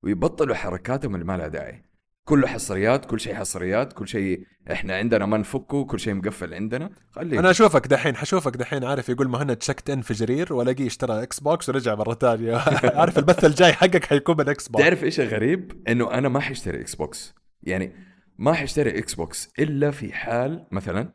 ويبطلوا 0.04 0.56
حركاتهم 0.56 1.16
اللي 1.16 1.26
ما 1.26 1.38
لها 1.38 1.48
داعي. 1.48 1.86
كله 2.26 2.48
حصريات 2.48 3.06
كل 3.06 3.20
شيء 3.20 3.36
حصريات 3.36 3.94
كل 3.94 4.08
شيء 4.08 4.44
إحنا 4.72 4.96
عندنا 4.96 5.26
ما 5.26 5.38
نفكه 5.38 5.86
كل 5.86 6.00
شيء 6.00 6.14
مقفل 6.14 6.54
عندنا. 6.54 6.90
خليه. 7.12 7.40
أنا 7.40 7.52
أشوفك 7.52 7.88
دحين 7.88 8.16
حشوفك 8.16 8.58
دحين 8.58 8.84
عارف 8.84 9.10
يقول 9.10 9.28
مهند 9.28 9.62
شكت 9.64 9.90
إن 9.90 10.02
في 10.02 10.14
جرير 10.14 10.54
والاقيه 10.54 10.88
اشترى 10.88 11.24
إكس 11.24 11.40
بوكس 11.40 11.70
ورجع 11.70 11.96
مرة 11.96 12.14
ثانية. 12.14 12.56
عارف 13.00 13.18
البث 13.18 13.46
الجاي 13.46 13.74
حقك 13.74 14.06
حيكون 14.06 14.38
من 14.38 14.50
إكس 14.50 14.68
بوكس 14.68 14.84
تعرف 14.84 15.04
إيش 15.04 15.20
الغريب؟ 15.20 15.84
إنه 15.88 16.12
أنا 16.12 16.30
ما 16.30 16.40
حاشتري 16.40 16.82
إكس 16.82 16.96
بوكس 16.96 17.34
يعني 17.64 17.94
ما 18.40 18.54
حاشتري 18.54 19.00
إكس 19.00 19.14
بوكس 19.14 19.50
إلا 19.60 19.92
في 19.92 20.14
حال 20.14 20.68
مثلا 20.72 21.14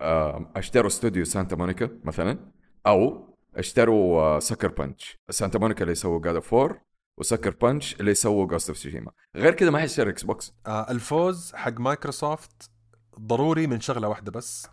آه، 0.00 0.52
أشتروا 0.56 0.86
استوديو 0.86 1.24
سانتا 1.24 1.56
مونيكا 1.56 1.90
مثلا 2.04 2.38
أو 2.86 3.28
أشتروا 3.56 4.20
آه، 4.20 4.38
Sucker 4.38 4.68
Punch 4.68 5.18
سانتا 5.30 5.58
مونيكا 5.58 5.80
اللي 5.82 5.92
يسووا 5.92 6.20
God 6.20 6.34
of 6.34 6.54
War 6.54 6.80
و 7.18 7.23
Sucker 7.23 7.50
Punch 7.50 8.00
اللي 8.00 8.10
يسووا 8.10 8.46
Ghost 8.46 8.68
of 8.68 8.78
Tsushima 8.78 9.12
غير 9.36 9.52
كذا 9.52 9.70
ما 9.70 9.78
حاشتري 9.78 10.10
إكس 10.10 10.22
بوكس 10.22 10.52
آه 10.66 10.90
الفوز 10.90 11.52
حق 11.54 11.80
مايكروسوفت 11.80 12.70
ضروري 13.20 13.66
من 13.66 13.80
شغلة 13.80 14.08
واحدة 14.08 14.32
بس. 14.32 14.66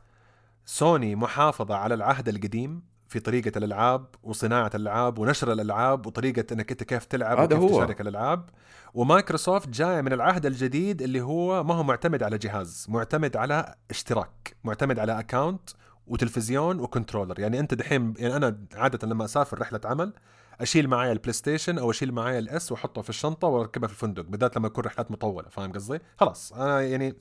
سوني 0.66 1.16
محافظة 1.16 1.76
على 1.76 1.94
العهد 1.94 2.30
القديم 2.30 2.84
في 3.12 3.20
طريقة 3.20 3.58
الألعاب 3.58 4.06
وصناعة 4.24 4.72
الألعاب 4.76 5.20
ونشر 5.20 5.52
الألعاب 5.52 6.06
وطريقة 6.06 6.46
أنك 6.54 6.72
أنت 6.72 6.84
كيف 6.84 7.06
تلعب 7.06 7.40
هذا 7.40 7.56
وكيف 7.58 7.72
هو. 7.72 7.78
تشارك 7.78 8.02
الألعاب 8.02 8.50
ومايكروسوفت 8.94 9.70
جاية 9.70 10.02
من 10.02 10.14
العهد 10.14 10.46
الجديد 10.46 11.02
اللي 11.02 11.22
هو 11.22 11.64
ما 11.64 11.74
هو 11.74 11.84
معتمد 11.84 12.24
على 12.24 12.38
جهاز 12.38 12.86
معتمد 12.90 13.38
على 13.38 13.76
اشتراك 13.90 14.56
معتمد 14.64 15.00
على 15.00 15.20
account 15.20 15.70
وتلفزيون 16.08 16.80
و 16.80 16.85
controller 16.85 17.40
يعني 17.40 17.60
أنت 17.60 17.74
دحين 17.74 18.14
يعني 18.18 18.36
أنا 18.36 18.58
عادة 18.76 19.08
لما 19.08 19.26
أسافر 19.26 19.62
رحلة 19.62 19.82
عمل 19.86 20.14
أشيل 20.62 20.88
معايا 20.88 21.12
البلاي 21.12 21.34
ستيشن 21.34 21.78
أو 21.78 21.92
أشيل 21.92 22.12
معايا 22.12 22.40
ال 22.40 22.56
S 22.56 22.72
وأحطه 22.72 23.02
في 23.02 23.10
الشنطة 23.10 23.48
وأركبها 23.48 23.88
في 23.88 23.94
الفندق 23.94 24.24
بالذات 24.24 24.58
لما 24.58 24.68
يكون 24.68 24.84
رحلات 24.84 25.12
مطولة 25.12 25.50
فاهم 25.50 25.72
قصدي؟ 25.72 26.00
خلاص 26.18 26.54
أنا 26.54 26.82
يعني 26.82 27.16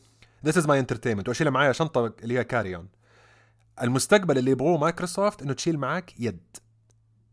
this 0.44 0.58
is 0.58 0.66
my 0.66 0.78
entertainment 0.78 1.28
وأشيلها 1.28 1.52
معايا 1.52 1.72
شنطة 1.72 2.12
اللي 2.22 2.38
هي 2.38 2.44
carry 2.44 2.76
on 2.76 2.88
المستقبل 3.82 4.38
اللي 4.38 4.50
يبغوه 4.50 4.78
مايكروسوفت 4.78 5.42
إنه 5.42 5.52
تشيل 5.52 5.78
معك 5.78 6.20
يد. 6.20 6.56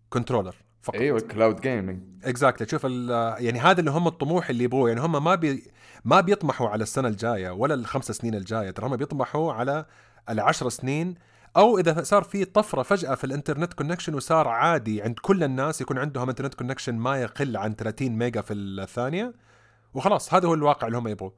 controller 0.10 0.56
فقط. 0.82 0.96
أيوه 0.96 1.20
cloud 1.20 1.62
gaming 1.62 2.02
exactly 2.24 2.66
تشوف 2.66 2.84
يعني 2.84 3.60
هذا 3.60 3.80
اللي 3.80 3.92
هم 3.92 4.08
الطموح 4.08 4.50
اللي 4.50 4.64
يبغوه. 4.64 4.90
يعني 4.90 5.02
هم 5.02 5.24
ما 5.24 5.36
بي 5.36 5.72
ما 6.06 6.22
بيطمحوا 6.22 6.70
على 6.70 6.84
السنة 6.84 7.08
الجاية 7.08 7.50
ولا 7.50 7.74
الخمس 7.74 8.12
سنين 8.12 8.36
الجاية. 8.36 8.72
ترى 8.72 8.88
هم 8.88 8.96
بيطمحوا 8.96 9.54
على 9.54 9.86
العشر 10.30 10.70
سنين. 10.70 11.16
أو 11.58 11.80
إذا 11.80 12.04
صار 12.04 12.24
في 12.24 12.46
طفرة 12.46 12.84
فجأة 12.84 13.16
في 13.16 13.24
ال 13.24 13.29
internet 13.29 13.74
connection 13.74 14.14
وصار 14.16 14.48
عادي 14.48 15.02
عند 15.02 15.20
كل 15.20 15.44
الناس 15.44 15.82
يكون 15.82 15.98
عندهم 15.98 16.30
internet 16.30 16.54
connection 16.54 16.96
ما 16.96 17.22
يقل 17.22 17.58
عن 17.58 17.76
30 17.76 18.10
ميجا 18.10 18.42
في 18.42 18.54
الثانية. 18.54 19.34
وخلاص 19.94 20.34
هذا 20.34 20.48
هو 20.48 20.54
الواقع 20.54 20.88
اللي 20.88 20.98
هم 20.98 21.08
يبغوه. 21.08 21.34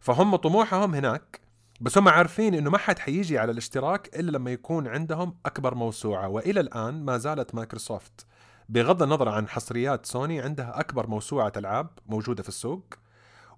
فهم 0.00 0.36
طموحهم 0.36 0.94
هناك. 0.94 1.40
بس 1.80 1.98
هم 1.98 2.08
عارفين 2.08 2.54
إنه 2.54 2.70
ما 2.70 2.78
حد 2.78 2.98
حيجي 2.98 3.38
على 3.38 3.52
الاشتراك 3.52 4.18
إلا 4.18 4.30
لما 4.30 4.50
يكون 4.52 4.88
عندهم 4.88 5.36
أكبر 5.46 5.74
موسوعة. 5.74 6.28
وإلى 6.28 6.60
الآن 6.60 7.04
ما 7.04 7.18
زالت 7.18 7.54
مايكروسوفت 7.54 8.26
بغض 8.68 9.02
النظر 9.02 9.28
عن 9.28 9.48
حصريات 9.48 10.06
سوني 10.06 10.40
عندها 10.40 10.80
أكبر 10.80 11.06
موسوعة 11.06 11.52
ألعاب 11.56 11.88
موجودة 12.06 12.42
في 12.42 12.48
السوق. 12.48 12.94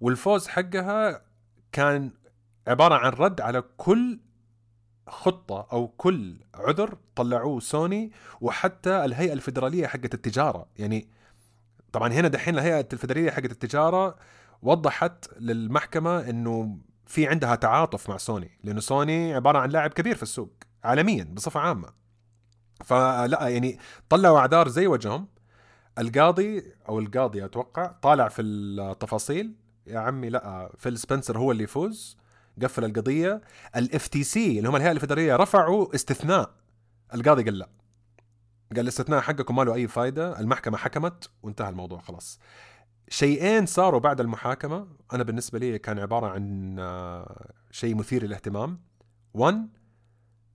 والفوز 0.01 0.47
حقها 0.47 1.23
كان 1.73 2.11
عبارة 2.69 2.95
عن 2.95 3.11
رد 3.13 3.41
على 3.41 3.63
كل 3.77 4.21
خطة 5.09 5.67
أو 5.73 5.89
كل 5.89 6.37
عذر 6.55 6.99
طلعوه 7.17 7.61
سوني 7.61 8.13
وحتى 8.41 9.05
الهيئة 9.05 9.33
الفدراليه 9.33 9.87
حقت 9.87 10.15
التجارة. 10.15 10.67
يعني 10.77 11.09
طبعا 11.93 12.13
هنا 12.13 12.29
دحين 12.29 12.55
الهيئة 12.55 12.89
الفدراليه 12.93 13.31
حقت 13.31 13.51
التجارة 13.51 14.17
وضحت 14.63 15.29
للمحكمة 15.41 16.31
إنه 16.31 16.79
في 17.09 17.27
عندها 17.27 17.55
تعاطف 17.55 18.11
مع 18.11 18.17
سوني 18.17 18.59
لأنه 18.65 18.81
سوني 18.81 19.35
عبارة 19.35 19.59
عن 19.59 19.71
لاعب 19.71 19.91
كبير 19.91 20.17
في 20.17 20.23
السوق 20.23 20.53
عالميا 20.85 21.25
بصفة 21.25 21.61
عامة. 21.61 21.89
فلا 22.85 23.49
يعني 23.49 23.79
طلعوا 24.09 24.39
اعذار 24.39 24.69
زي 24.69 24.87
وجههم. 24.87 25.29
القاضي 25.99 26.73
أو 26.89 26.99
القاضي 26.99 27.45
أتوقع 27.45 27.87
طالع 27.87 28.29
في 28.29 28.43
التفاصيل. 28.43 29.55
يا 29.87 29.99
عمي 29.99 30.29
لا 30.29 30.73
فيل 30.79 30.99
سبنسر 30.99 31.39
هو 31.39 31.53
اللي 31.53 31.65
يفوز 31.65 32.19
قفل 32.63 32.85
القضية. 32.85 33.41
ال 33.77 34.09
FTC 34.09 34.59
اللي 34.59 34.69
هم 34.69 34.77
الهيئة 34.77 34.93
الفدراليه 34.93 35.37
رفعوا 35.37 35.95
استثناء. 35.95 36.51
القاضي 37.15 37.43
قال 37.43 37.59
لا. 37.59 37.69
قال 38.71 38.81
الاستثناء 38.81 39.21
حقكم 39.21 39.57
ما 39.57 39.63
له 39.63 39.75
أي 39.75 39.89
فائده 39.89 40.41
المحكمة 40.41 40.77
حكمت 40.77 41.31
وانتهى 41.43 41.69
الموضوع 41.69 42.01
خلاص. 42.01 42.41
شيئين 43.11 43.67
صاروا 43.67 44.01
بعد 44.01 44.21
المحاكمة. 44.21 44.87
أنا 45.13 45.23
بالنسبة 45.23 45.59
لي 45.59 45.79
كان 45.79 45.99
عبارة 45.99 46.27
عن 46.27 46.77
آه، 46.79 47.51
شيء 47.71 47.95
مثير 47.95 48.23
للاهتمام. 48.25 48.81
1 49.35 49.69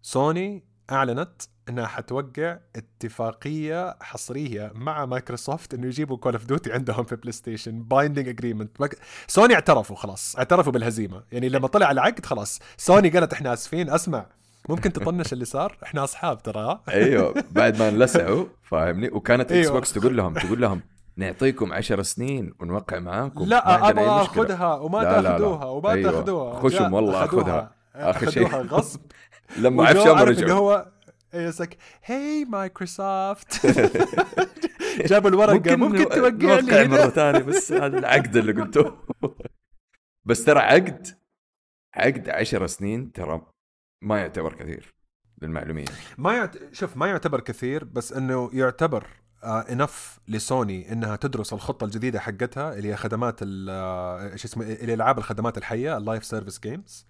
سوني 0.02 0.64
أعلنت 0.92 1.42
إنها 1.70 1.88
حتوقع 1.88 2.58
اتفاقية 2.76 3.98
حصرية 4.02 4.72
مع 4.76 5.06
مايكروسوفت 5.06 5.74
إنه 5.74 5.88
يجيبوا 5.88 6.18
Call 6.18 6.34
of 6.34 6.46
Duty 6.46 6.72
عندهم 6.72 7.04
في 7.04 7.16
بلاي 7.16 7.32
ستيشن 7.32 7.84
binding 7.84 8.28
agreement 8.30 8.78
سوني 9.28 9.54
اعترفوا 9.54 9.96
خلاص 9.96 10.36
اعترفوا 10.36 10.72
بالهزيمة. 10.72 11.24
يعني 11.32 11.50
لما 11.50 11.68
طلع 11.68 11.92
العقد 11.92 12.26
خلاص 12.26 12.60
سوني 12.78 13.10
قالت 13.10 13.34
إحنا 13.34 13.54
آسفين 13.54 13.90
أسمع 13.90 14.26
ممكن 14.70 14.94
تطنش 14.94 15.34
اللي 15.34 15.46
صار؟ 15.46 15.78
إحنا 15.84 16.04
أصحاب 16.04 16.44
ترى. 16.44 16.82
أيوه 16.90 17.44
بعد 17.52 17.80
ما 17.80 17.90
انلسعوا 17.90 18.46
فاهمني؟ 18.64 19.10
وكانت 19.10 19.52
إكس 19.52 19.66
أيوه. 19.66 19.74
بوكس 19.74 19.94
تقول 19.94 20.18
لهم 20.18 20.34
تقول 20.34 20.62
لهم 20.62 20.82
نعطيكم 21.16 21.74
عشر 21.74 22.02
سنين 22.02 22.54
ونوقع 22.60 23.00
معاكم. 23.00 23.46
لا 23.46 23.90
أبغى 23.90 24.06
آخذها 24.06 24.76
وما 24.76 25.04
تأخذوها 25.04 25.66
وما 25.66 25.92
أيوة. 25.92 26.12
تأخذوها. 26.12 26.60
خشم 26.60 26.94
والله 26.94 27.24
أخذها. 27.24 27.76
آخر 27.96 28.30
شيء. 28.30 28.48
غصب. 28.48 29.02
لما 29.64 29.88
عفشهم 29.88 30.18
رجعوا 30.18 30.52
هو 30.52 30.92
يسك 31.34 31.78
هي 32.04 32.46
مايكروسوفت 32.46 33.68
جابوا 35.10 35.30
الورقة. 35.30 35.54
ممكن, 35.54 35.80
ممكن 35.80 36.10
توقع 36.10 36.60
لي 36.60 36.88
مرة 36.88 37.10
ثانية 37.10 37.40
بس 37.40 37.72
هذا 37.72 37.98
العقد 37.98 38.36
اللي 38.36 38.62
قلته. 38.62 38.98
بس 40.28 40.44
ترى 40.46 40.60
عقد 40.60 41.08
عقد 41.96 42.30
10 42.30 42.66
سنين 42.68 43.12
ترى 43.12 43.42
ما 44.02 44.20
يعتبر 44.20 44.54
كثير 44.54 44.96
للمعلومية. 45.42 45.86
ما 46.18 46.34
يعت... 46.34 46.74
شوف 46.74 46.98
ما 46.98 47.08
يعتبر 47.08 47.40
كثير 47.40 47.84
بس 47.84 48.14
إنه 48.14 48.50
يعتبر 48.54 49.08
enough 49.44 50.18
uh, 50.18 50.32
لسوني 50.32 50.92
إنها 50.92 51.16
تدرس 51.16 51.54
الخطة 51.54 51.86
الجديدة 51.86 52.20
حقتها 52.20 52.74
اللي 52.74 52.90
هي 52.90 52.96
خدمات 52.96 53.36
ال 53.42 54.40
شو 54.40 54.48
اسمه 54.48 54.66
الالعاب 54.66 55.18
الخدمات 55.18 55.58
الحية 55.58 55.98
ال 55.98 56.03
live 56.03 56.26
service 56.26 56.60
games 56.60 57.06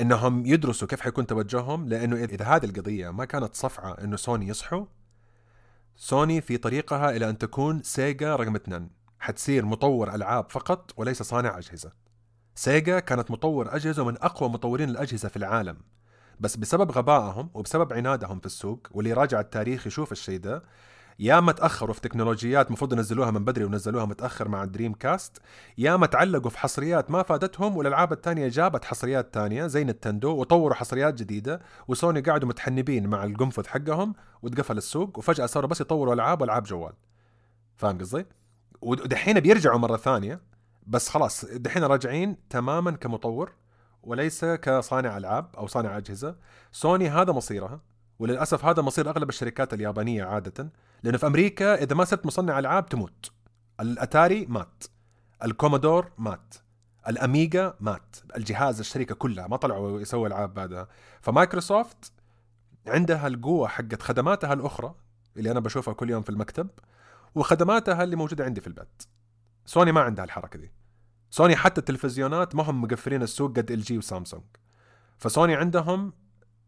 إنهم 0.00 0.46
يدرسوا 0.46 0.88
كيف 0.88 1.00
حيكون 1.00 1.26
توجههم 1.26 1.88
لأنه 1.88 2.16
إذا 2.16 2.44
هذه 2.44 2.64
القضية 2.64 3.10
ما 3.10 3.24
كانت 3.24 3.54
صفعة 3.54 3.92
إنه 3.92 4.16
سوني 4.16 4.48
يصحوا 4.48 4.84
سوني 6.00 6.40
في 6.40 6.56
طريقها 6.56 7.10
إلى 7.10 7.30
أن 7.30 7.38
تكون 7.38 7.82
سيجا 7.82 8.36
رقم 8.36 8.54
اثنين. 8.54 8.90
حتصير 9.20 9.64
مطور 9.64 10.14
ألعاب 10.14 10.50
فقط 10.50 10.92
وليس 10.96 11.22
صانع 11.22 11.58
أجهزة. 11.58 11.92
سيجا 12.54 13.00
كانت 13.00 13.30
مطور 13.30 13.76
أجهزة 13.76 14.04
من 14.04 14.16
أقوى 14.22 14.48
مطورين 14.48 14.88
الأجهزة 14.88 15.28
في 15.28 15.36
العالم. 15.36 15.76
بس 16.40 16.56
بسبب 16.56 16.90
غبائهم 16.90 17.50
وبسبب 17.54 17.92
عنادهم 17.92 18.40
في 18.40 18.46
السوق 18.46 18.88
واللي 18.90 19.12
راجع 19.12 19.40
التاريخ 19.40 19.86
يشوف 19.86 20.12
الشيء 20.12 20.40
ده 20.40 20.62
يا 21.20 21.40
ما 21.40 21.52
تأخروا 21.52 21.94
في 21.94 22.00
تكنولوجيات 22.00 22.66
المفروض 22.66 22.92
ينزلوها 22.92 23.30
من 23.30 23.44
بدري 23.44 23.64
ونزلوها 23.64 24.04
متأخر 24.04 24.48
مع 24.48 24.62
الدريم 24.62 24.92
كاست 24.92 25.38
يا 25.78 25.96
ما 25.96 26.06
تعلقوا 26.06 26.50
في 26.50 26.58
حصريات 26.58 27.10
ما 27.10 27.22
فادتهم 27.22 27.76
والألعاب 27.76 28.12
الثانية 28.12 28.48
جابت 28.48 28.84
حصريات 28.84 29.34
ثانية 29.34 29.66
زي 29.66 29.84
نتندو 29.84 30.30
وطوروا 30.30 30.74
حصريات 30.74 31.14
جديدة 31.14 31.60
وسوني 31.88 32.20
قعدوا 32.20 32.48
متحنبين 32.48 33.06
مع 33.06 33.24
القنفذ 33.24 33.66
حقهم 33.66 34.14
وتقفل 34.42 34.76
السوق 34.76 35.18
وفجأة 35.18 35.46
صاروا 35.46 35.68
بس 35.68 35.80
يطوروا 35.80 36.14
ألعاب 36.14 36.40
وألعاب 36.40 36.62
جوال. 36.62 36.92
فاهم 37.76 37.98
قصدي؟ 37.98 38.26
ودحين 38.80 39.40
بيرجعوا 39.40 39.78
مرة 39.78 39.96
ثانية 39.96 40.40
بس 40.86 41.08
خلاص 41.08 41.44
دحين 41.44 41.84
راجعين 41.84 42.36
تماما 42.50 42.90
كمطور 42.90 43.52
وليس 44.02 44.44
كصانع 44.44 45.16
ألعاب 45.16 45.56
أو 45.56 45.66
صانع 45.66 45.96
أجهزة. 45.96 46.36
سوني 46.72 47.08
هذا 47.08 47.32
مصيرها 47.32 47.80
وللأسف 48.18 48.64
هذا 48.64 48.82
مصير 48.82 49.10
أغلب 49.10 49.28
الشركات 49.28 49.74
اليابانية 49.74 50.24
عادة. 50.24 50.70
لأنه 51.02 51.18
في 51.18 51.26
أمريكا 51.26 51.74
إذا 51.74 51.94
ما 51.94 52.04
صرت 52.04 52.26
مصنع 52.26 52.58
ألعاب 52.58 52.88
تموت. 52.88 53.30
الأتاري 53.80 54.46
مات. 54.46 54.84
الكومودور 55.44 56.12
مات. 56.18 56.54
الأميجا 57.08 57.74
مات. 57.80 58.16
الجهاز 58.36 58.80
الشركة 58.80 59.14
كلها 59.14 59.46
ما 59.46 59.56
طلعوا 59.56 60.00
يسووا 60.00 60.26
ألعاب 60.26 60.54
بعدها. 60.54 60.88
فمايكروسوفت 61.20 62.12
عندها 62.86 63.26
القوة 63.26 63.68
حقت 63.68 64.02
خدماتها 64.02 64.52
الأخرى 64.52 64.94
اللي 65.36 65.50
أنا 65.50 65.60
بشوفها 65.60 65.94
كل 65.94 66.10
يوم 66.10 66.22
في 66.22 66.30
المكتب 66.30 66.68
وخدماتها 67.34 68.04
اللي 68.04 68.16
موجودة 68.16 68.44
عندي 68.44 68.60
في 68.60 68.66
البيت. 68.66 69.02
سوني 69.66 69.92
ما 69.92 70.00
عندها 70.00 70.24
الحركة 70.24 70.58
دي. 70.58 70.72
سوني 71.30 71.56
حتى 71.56 71.80
التلفزيونات 71.80 72.54
ما 72.54 72.62
هم 72.62 72.82
مقفلين 72.82 73.22
السوق 73.22 73.56
قد 73.56 73.70
LG 73.70 73.98
وسامسونج. 73.98 74.42
فسوني 75.18 75.54
عندهم 75.54 76.12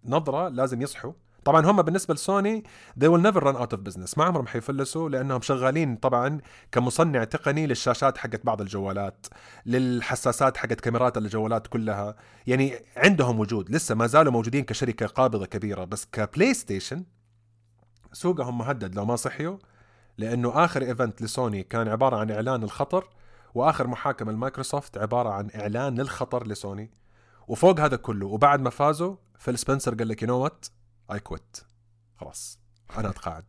نظرة 0.04 0.48
لازم 0.48 0.82
يصحوا. 0.82 1.12
طبعا 1.44 1.66
هم 1.66 1.82
بالنسبة 1.82 2.14
لسوني 2.14 2.64
they 3.00 3.06
will 3.06 3.22
never 3.22 3.40
run 3.40 3.56
out 3.56 3.76
of 3.76 3.78
business. 3.88 4.18
ما 4.18 4.24
عمرهم 4.24 4.46
حيفلسوا 4.46 5.08
لأنهم 5.08 5.40
شغالين 5.40 5.96
طبعا 5.96 6.40
كمصنع 6.72 7.24
تقني 7.24 7.66
للشاشات 7.66 8.18
حقت 8.18 8.46
بعض 8.46 8.60
الجوالات 8.60 9.26
للحساسات 9.66 10.56
حقت 10.56 10.80
كاميرات 10.80 11.18
الجوالات 11.18 11.66
كلها. 11.66 12.16
يعني 12.46 12.74
عندهم 12.96 13.40
وجود 13.40 13.70
لسه 13.70 13.94
ما 13.94 14.06
زالوا 14.06 14.32
موجودين 14.32 14.64
كشركة 14.64 15.06
قابضة 15.06 15.46
كبيرة 15.46 15.84
بس 15.84 16.06
كبلاي 16.12 16.54
ستيشن 16.54 17.04
سوقهم 18.12 18.58
مهدد. 18.58 18.94
لو 18.94 19.04
ما 19.04 19.16
صحيوا 19.16 19.58
لأنه 20.18 20.64
آخر 20.64 20.82
event 20.82 21.22
لسوني 21.22 21.62
كان 21.62 21.88
عبارة 21.88 22.16
عن 22.16 22.30
إعلان 22.30 22.62
الخطر 22.62 23.08
وآخر 23.54 23.86
محاكمه 23.86 24.32
لمايكروسوفت 24.32 24.98
عبارة 24.98 25.28
عن 25.28 25.48
إعلان 25.54 25.94
للخطر 25.94 26.46
لسوني. 26.46 26.90
وفوق 27.48 27.80
هذا 27.80 27.96
كله 27.96 28.26
وبعد 28.26 28.60
ما 28.60 28.70
فازوا 28.70 29.16
فيل 29.38 29.58
سبنسر 29.58 29.94
قال 29.94 30.08
لك 30.08 30.22
you 30.22 30.28
know 30.28 30.36
what 30.38 30.66
I 31.12 31.20
quit 31.20 31.56
خلاص. 32.16 32.58
أنا 32.98 33.08
أتقاعد. 33.10 33.44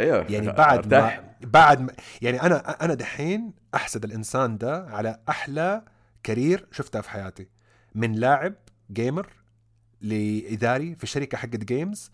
أيوه 0.00 0.26
يعني 0.30 0.52
بعد 0.52 0.94
ما 0.94 1.34
بعد 1.40 1.80
ما 1.80 1.92
يعني 2.22 2.42
أنا 2.42 2.84
أنا 2.84 2.94
دحين 2.94 3.52
أحسد 3.74 4.04
الإنسان 4.04 4.58
ده 4.58 4.86
على 4.86 5.20
أحلى 5.28 5.82
career 6.22 6.66
شفتها 6.72 7.00
في 7.00 7.10
حياتي. 7.10 7.48
من 7.94 8.12
لاعب 8.12 8.54
gamer 8.92 9.32
لإداري 10.00 10.94
في 10.94 11.06
شركه 11.06 11.38
حقت 11.38 11.56
games 11.64 12.10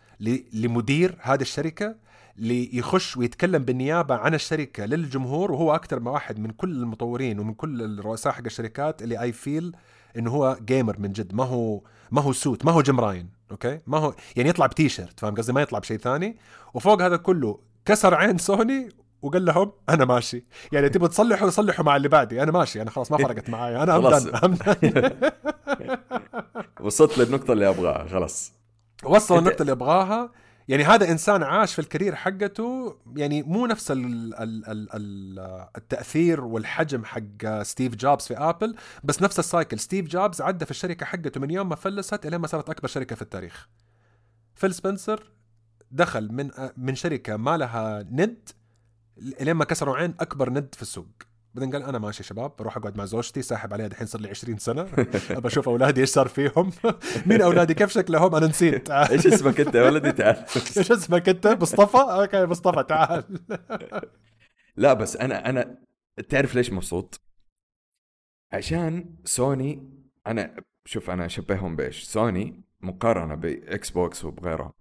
لمدير 0.53 1.19
هذه 1.21 1.41
الشركة 1.41 1.97
ليخش 2.37 3.17
ويتكلم 3.17 3.65
بالنيابة 3.65 4.15
عن 4.15 4.35
الشركة 4.35 4.85
للجمهور 4.85 5.53
وهو 5.53 5.75
أكثر 5.75 6.01
ما 6.01 6.11
واحد 6.11 6.39
من 6.39 6.51
كل 6.51 6.71
المطورين 6.71 7.39
ومن 7.39 7.55
كل 7.55 7.83
الرؤساء 7.83 8.33
حق 8.33 8.45
الشركات 8.47 9.03
اللي 9.03 9.21
I 9.21 9.33
feel 9.33 9.77
إنه 10.19 10.31
هو 10.31 10.59
gamer 10.63 10.99
من 10.99 11.13
جد. 11.13 11.35
ما 11.35 11.45
هو 11.45 11.83
ما 12.11 12.23
هو 12.23 12.33
suit 12.33 12.65
ما 12.65 12.73
هو 12.73 12.83
جيم 12.83 13.01
راين. 13.01 13.29
okay؟ 13.53 13.81
ما 13.87 13.99
هو 13.99 14.15
يعني 14.37 14.49
يطلع 14.49 14.67
بتيشيرت 14.67 15.21
فاهم 15.21 15.35
قصدي؟ 15.35 15.53
ما 15.53 15.63
يطلع 15.63 15.79
بشيء 15.79 15.99
ثاني. 15.99 16.37
وفوق 16.75 17.03
هذا 17.03 17.17
كله 17.17 17.59
كسر 17.85 18.15
عين 18.15 18.39
سوني 18.39 18.89
وقال 19.23 19.45
لهم 19.45 19.73
أنا 19.89 20.05
ماشي. 20.05 20.45
يعني 20.73 20.89
تبغوا 20.89 21.09
تصلحوا 21.09 21.51
صلحوا 21.51 21.85
مع 21.85 21.97
اللي 21.97 22.09
بعدي. 22.09 22.43
أنا 22.43 22.53
ماشي 22.53 22.83
أنا 22.83 22.91
خلاص 22.91 23.13
ما 23.13 23.19
فرقت 23.19 23.51
معي 23.51 23.83
أنا. 23.83 23.97
I'm 23.97 24.46
done 24.46 25.11
وصلت 26.81 27.19
للنقطة 27.19 27.53
اللي 27.53 27.69
أبغاها 27.69 28.09
خلاص. 28.09 28.53
وصل 29.05 29.39
النقطة 29.39 29.63
اللي 29.63 29.73
يبغاها 29.73 30.31
يعني 30.73 30.85
هذا 30.85 31.11
إنسان 31.11 31.43
عاش 31.43 31.75
في 31.75 31.79
ال 31.79 31.84
career 31.84 32.15
حقته 32.15 32.99
يعني 33.17 33.43
مو 33.43 33.67
نفس 33.67 33.91
ال 33.91 34.35
ال 34.35 34.67
ال 34.69 34.89
ال 34.95 35.39
التأثير 35.77 36.45
والحجم 36.45 37.05
حق 37.05 37.63
ستيف 37.63 37.95
جوبز 37.95 38.27
في 38.27 38.39
آبل 38.39 38.77
بس 39.05 39.23
نفس 39.23 39.39
ال 39.39 39.45
cycle. 39.45 39.79
ستيف 39.79 40.07
جوبز 40.07 40.41
عدى 40.41 40.65
في 40.65 40.71
الشركة 40.71 41.07
حقته 41.07 41.41
من 41.41 41.51
يوم 41.51 41.69
ما 41.69 41.77
فلست 41.77 42.27
إلى 42.27 42.39
ما 42.39 42.47
صارت 42.47 42.71
أكبر 42.71 42.89
شركة 42.89 43.17
في 43.17 43.23
التاريخ. 43.23 43.69
فيل 44.55 44.75
سبنسر 44.75 45.33
دخل 45.91 46.33
من 46.33 46.51
من 46.77 46.95
شركة 46.95 47.37
ما 47.37 47.57
لها 47.57 48.03
ند 48.03 48.49
لين 49.17 49.53
ما 49.53 49.65
كسروا 49.65 49.97
عين 49.97 50.15
أكبر 50.21 50.51
ند 50.51 50.75
في 50.75 50.83
السوق. 50.83 51.09
بعدين 51.55 51.73
قال 51.73 51.83
أنا 51.83 51.99
ماشي 51.99 52.23
شباب 52.23 52.57
بروح 52.59 52.77
أقعد 52.77 52.97
مع 52.97 53.05
زوجتي 53.05 53.43
ساحب 53.43 53.73
عليها 53.73 53.87
دحين 53.87 54.07
صار 54.07 54.21
لي 54.21 54.29
20 54.29 54.59
سنة. 54.59 54.83
أبى 55.39 55.49
أشوف 55.49 55.69
أولادي 55.69 56.01
إيش 56.01 56.09
صار 56.09 56.29
فيهم. 56.29 56.71
مين 57.27 57.43
أولادي؟ 57.43 57.75
كيف 57.75 57.91
شكلهم؟ 57.91 58.35
أنا 58.35 58.47
نسيت. 58.47 58.91
إيش 59.13 59.27
اسمك 59.27 59.61
أنت 59.61 59.75
يا 59.75 59.83
ولدي؟ 59.83 60.13
تعال. 60.13 60.37
إيش 60.77 60.93
اسمك 60.93 61.29
أنت؟ 61.29 61.47
مصطفى؟ 61.47 61.97
okay 61.99 62.47
مصطفى 62.47 62.83
تعال. 62.83 63.25
لا 64.77 64.93
بس 64.93 65.17
أنا 65.17 65.49
أنا 65.51 65.79
تعرف 66.29 66.55
ليش 66.55 66.73
مبسوط؟ 66.73 67.21
عشان 68.53 69.15
سوني 69.25 69.91
أنا 70.27 70.57
شوف 70.85 71.11
أنا 71.11 71.27
أشبههم 71.27 71.77
بإيش؟ 71.77 72.03
سوني 72.03 72.63
مقارنة 72.81 73.35
بإكس 73.35 73.91
بوكس 73.91 74.25
وبغيرها 74.25 74.73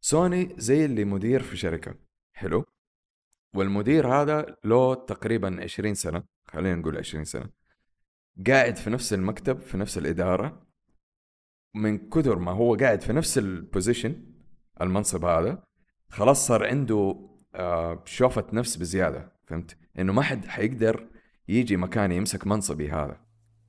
سوني 0.00 0.54
زي 0.58 0.84
اللي 0.84 1.04
مدير 1.04 1.42
في 1.42 1.56
شركة. 1.56 1.94
حلو؟ 2.32 2.64
والمدير 3.54 4.08
هذا 4.08 4.56
له 4.64 4.94
تقريبا 4.94 5.62
20 5.62 5.94
سنة 5.94 6.22
خلينا 6.44 6.74
نقول 6.74 6.98
20 6.98 7.24
سنة 7.24 7.50
قاعد 8.46 8.76
في 8.76 8.90
نفس 8.90 9.12
المكتب 9.12 9.60
في 9.60 9.76
نفس 9.76 9.98
الإدارة 9.98 10.66
من 11.74 12.08
كثر 12.08 12.38
ما 12.38 12.52
هو 12.52 12.74
قاعد 12.74 13.00
في 13.00 13.12
نفس 13.12 13.38
ال 13.38 13.48
position 13.48 14.24
المنصب 14.80 15.24
هذا 15.24 15.62
خلاص 16.08 16.46
صار 16.46 16.66
عنده 16.66 17.30
آه، 17.54 18.02
شوفة 18.04 18.46
نفس 18.52 18.76
بزيادة 18.76 19.32
فهمت؟ 19.46 19.76
إنه 19.98 20.12
ما 20.12 20.22
حد 20.22 20.44
حيقدر 20.46 21.06
يجي 21.48 21.76
مكاني 21.76 22.16
يمسك 22.16 22.46
منصبي 22.46 22.90
هذا 22.90 23.20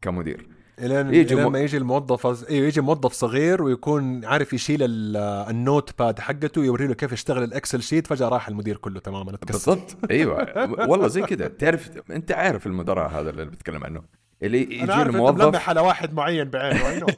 كمدير 0.02 0.50
الين 0.80 1.14
يجي 1.14 1.34
الين 1.34 1.44
مو- 1.44 1.50
ما 1.50 1.60
يجي 1.60 1.78
الموظف 1.78 2.50
أيوه 2.50 2.68
يجي 2.68 2.82
موظف 2.82 3.12
صغير 3.14 3.64
ويكون 3.64 4.26
عارف 4.26 4.54
يشيل 4.54 4.84
ال- 4.84 5.18
ال 5.50 6.00
Notepad 6.00 6.20
حقته 6.20 6.62
ويوري 6.62 6.88
له 6.88 6.94
كيف 6.94 7.12
يشتغل 7.12 7.44
ال 7.44 7.50
Excel 7.50 7.82
sheet 7.84 8.08
فجأة 8.08 8.30
راح 8.30 8.48
المدير 8.48 8.78
كله 8.78 9.00
تماما. 9.00 9.38
بالضبط. 9.48 9.98
أيوه. 10.12 10.48
والله 10.90 11.08
زي 11.08 11.22
كده 11.22 11.48
تعرف 11.48 11.90
أنت 12.12 12.32
عارف 12.32 12.68
المدراء 12.68 13.10
هذا 13.10 13.30
اللي 13.30 13.46
بتكلم 13.46 13.84
عنه. 13.84 14.02
اللي 14.44 14.62
يجي 14.62 14.84
أنا 14.84 14.94
عارف 14.94 15.16
الموظف 15.16 15.46
ملمح 15.46 15.70
على 15.70 15.82
واحد 15.82 16.14
معين 16.14 16.50
بعينه. 16.50 17.06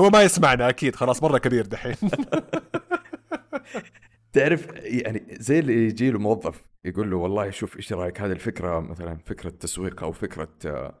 هو 0.00 0.10
ما 0.10 0.22
يسمعنا 0.22 0.68
أكيد. 0.68 0.96
خلاص 0.96 1.22
مرة 1.22 1.38
كبير 1.38 1.66
دحين. 1.66 1.94
تعرف 4.32 4.66
يعني 4.84 5.22
زي 5.40 5.58
اللي 5.58 5.86
يجي 5.86 6.10
له 6.10 6.18
موظف 6.18 6.62
يقول 6.84 7.10
له 7.10 7.16
والله 7.16 7.50
شوف 7.50 7.76
إيش 7.76 7.92
رأيك؟ 7.92 8.20
هذه 8.20 8.32
الفكرة 8.32 8.80
مثلا 8.80 9.18
فكرة 9.26 9.50
تسويق 9.50 10.02
أو 10.02 10.12
فكرة 10.12 10.48
آه، 10.66 10.94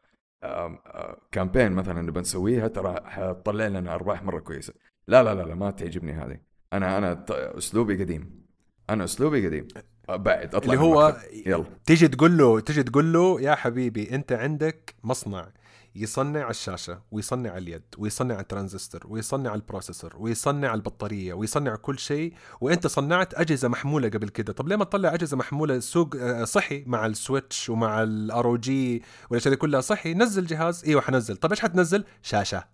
كامبين 1.32 1.72
مثلا 1.72 2.02
نبغى 2.02 2.20
نسويها 2.20 2.68
ترى 2.68 3.00
حتطلع 3.04 3.66
لنا 3.66 3.94
أرباح 3.94 4.22
مرة 4.22 4.40
كويسة. 4.40 4.74
لا 5.08 5.22
لا 5.22 5.34
لا 5.34 5.42
لا 5.42 5.54
ما 5.54 5.70
تعجبني 5.70 6.12
هذه. 6.12 6.38
أنا 6.72 6.98
أنا 6.98 7.24
أسلوبي 7.30 8.02
قديم. 8.02 8.46
أنا 8.90 9.04
أسلوبي 9.04 9.46
قديم. 9.46 9.68
بعد 10.16 10.54
أطلع 10.54 10.72
اللي 10.74 10.84
هو. 10.84 11.16
يلا. 11.46 11.64
تيجي 11.86 12.08
تقول 12.08 12.38
له 12.38 12.60
تيجي 12.60 12.82
تقول 12.82 13.12
له 13.12 13.40
يا 13.40 13.54
حبيبي 13.54 14.14
أنت 14.14 14.32
عندك 14.32 14.94
مصنع 15.04 15.48
يصنع 15.94 16.50
الشاشة 16.50 17.00
ويصنع 17.10 17.56
اليد 17.58 17.82
ويصنع 17.98 18.40
الترانزستور 18.40 19.00
ويصنع 19.08 19.54
ال 19.54 19.60
processor 19.60 20.16
ويصنع 20.18 20.74
البطارية 20.74 21.34
ويصنع 21.34 21.76
كل 21.76 21.98
شيء 21.98 22.34
وأنت 22.60 22.86
صنعت 22.86 23.34
أجهزة 23.34 23.68
محمولة 23.68 24.08
قبل 24.08 24.28
كده. 24.28 24.52
طب 24.52 24.68
ليه 24.68 24.76
ما 24.76 24.84
تطلع 24.84 25.14
أجهزة 25.14 25.36
محمولة 25.36 25.78
سوق 25.78 26.16
آه، 26.20 26.44
صحي 26.44 26.84
مع 26.86 27.06
ال 27.06 27.15
Switch 27.15 27.70
ومع 27.70 28.02
ال 28.02 28.46
ROG 28.46 29.02
والأشياء 29.30 29.54
دي 29.54 29.60
كلها؟ 29.60 29.80
صحي 29.80 30.14
نزل 30.14 30.46
جهاز. 30.46 30.84
إيوه 30.84 31.00
حنزل. 31.00 31.36
طب 31.36 31.50
إيش 31.50 31.60
حتنزل؟ 31.60 32.04
شاشة. 32.22 32.64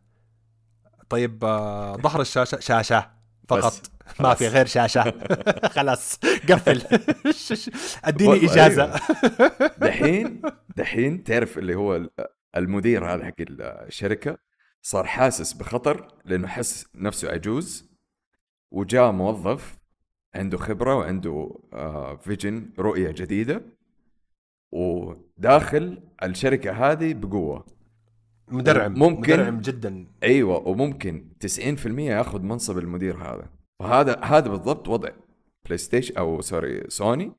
طيب 1.10 1.44
آه، 1.44 1.96
ظهر 1.96 2.20
الشاشة. 2.20 2.60
شاشة. 2.60 3.17
فقط. 3.48 3.64
بس. 3.64 4.20
ما 4.20 4.34
في 4.34 4.48
غير 4.48 4.66
شاشة. 4.66 5.14
خلاص 5.76 6.18
قفل. 6.48 6.82
أديني 8.04 8.36
إجازة. 8.52 8.84
أيوة. 8.84 9.00
دحين 9.82 10.42
دحين 10.76 11.24
تعرف 11.24 11.58
اللي 11.58 11.74
هو 11.74 11.96
ال- 11.96 12.10
المدير 12.56 13.14
هذا 13.14 13.24
حق 13.24 13.34
الشركة 13.40 14.38
صار 14.82 15.04
حاسس 15.06 15.52
بخطر 15.52 16.08
لأنه 16.24 16.48
حس 16.48 16.86
نفسه 16.94 17.30
عجوز 17.30 17.88
وجاء 18.72 19.12
موظف 19.12 19.78
عنده 20.34 20.58
خبرة 20.58 20.94
وعنده 20.94 21.58
آه 21.72 22.16
فيجن 22.16 22.72
رؤية 22.78 23.10
جديدة 23.10 23.62
وداخل 24.72 26.02
الشركة 26.22 26.72
هذه 26.72 27.14
بقوة. 27.14 27.66
مدرعم 28.50 28.92
ممكن- 28.98 29.32
مدرعم 29.32 29.60
جدا. 29.60 30.06
أيوه 30.22 30.68
وممكن 30.68 31.28
90% 31.40 32.10
ياخذ 32.10 32.42
منصب 32.42 32.78
المدير 32.78 33.16
هذا. 33.16 33.50
فهذا 33.78 34.20
هذا 34.24 34.48
بالضبط 34.48 34.88
وضع 34.88 35.08
بلاي 35.64 35.78
ستيشن 35.78 36.16
أو 36.16 36.40
سوري 36.40 36.84
سوني 36.90 37.32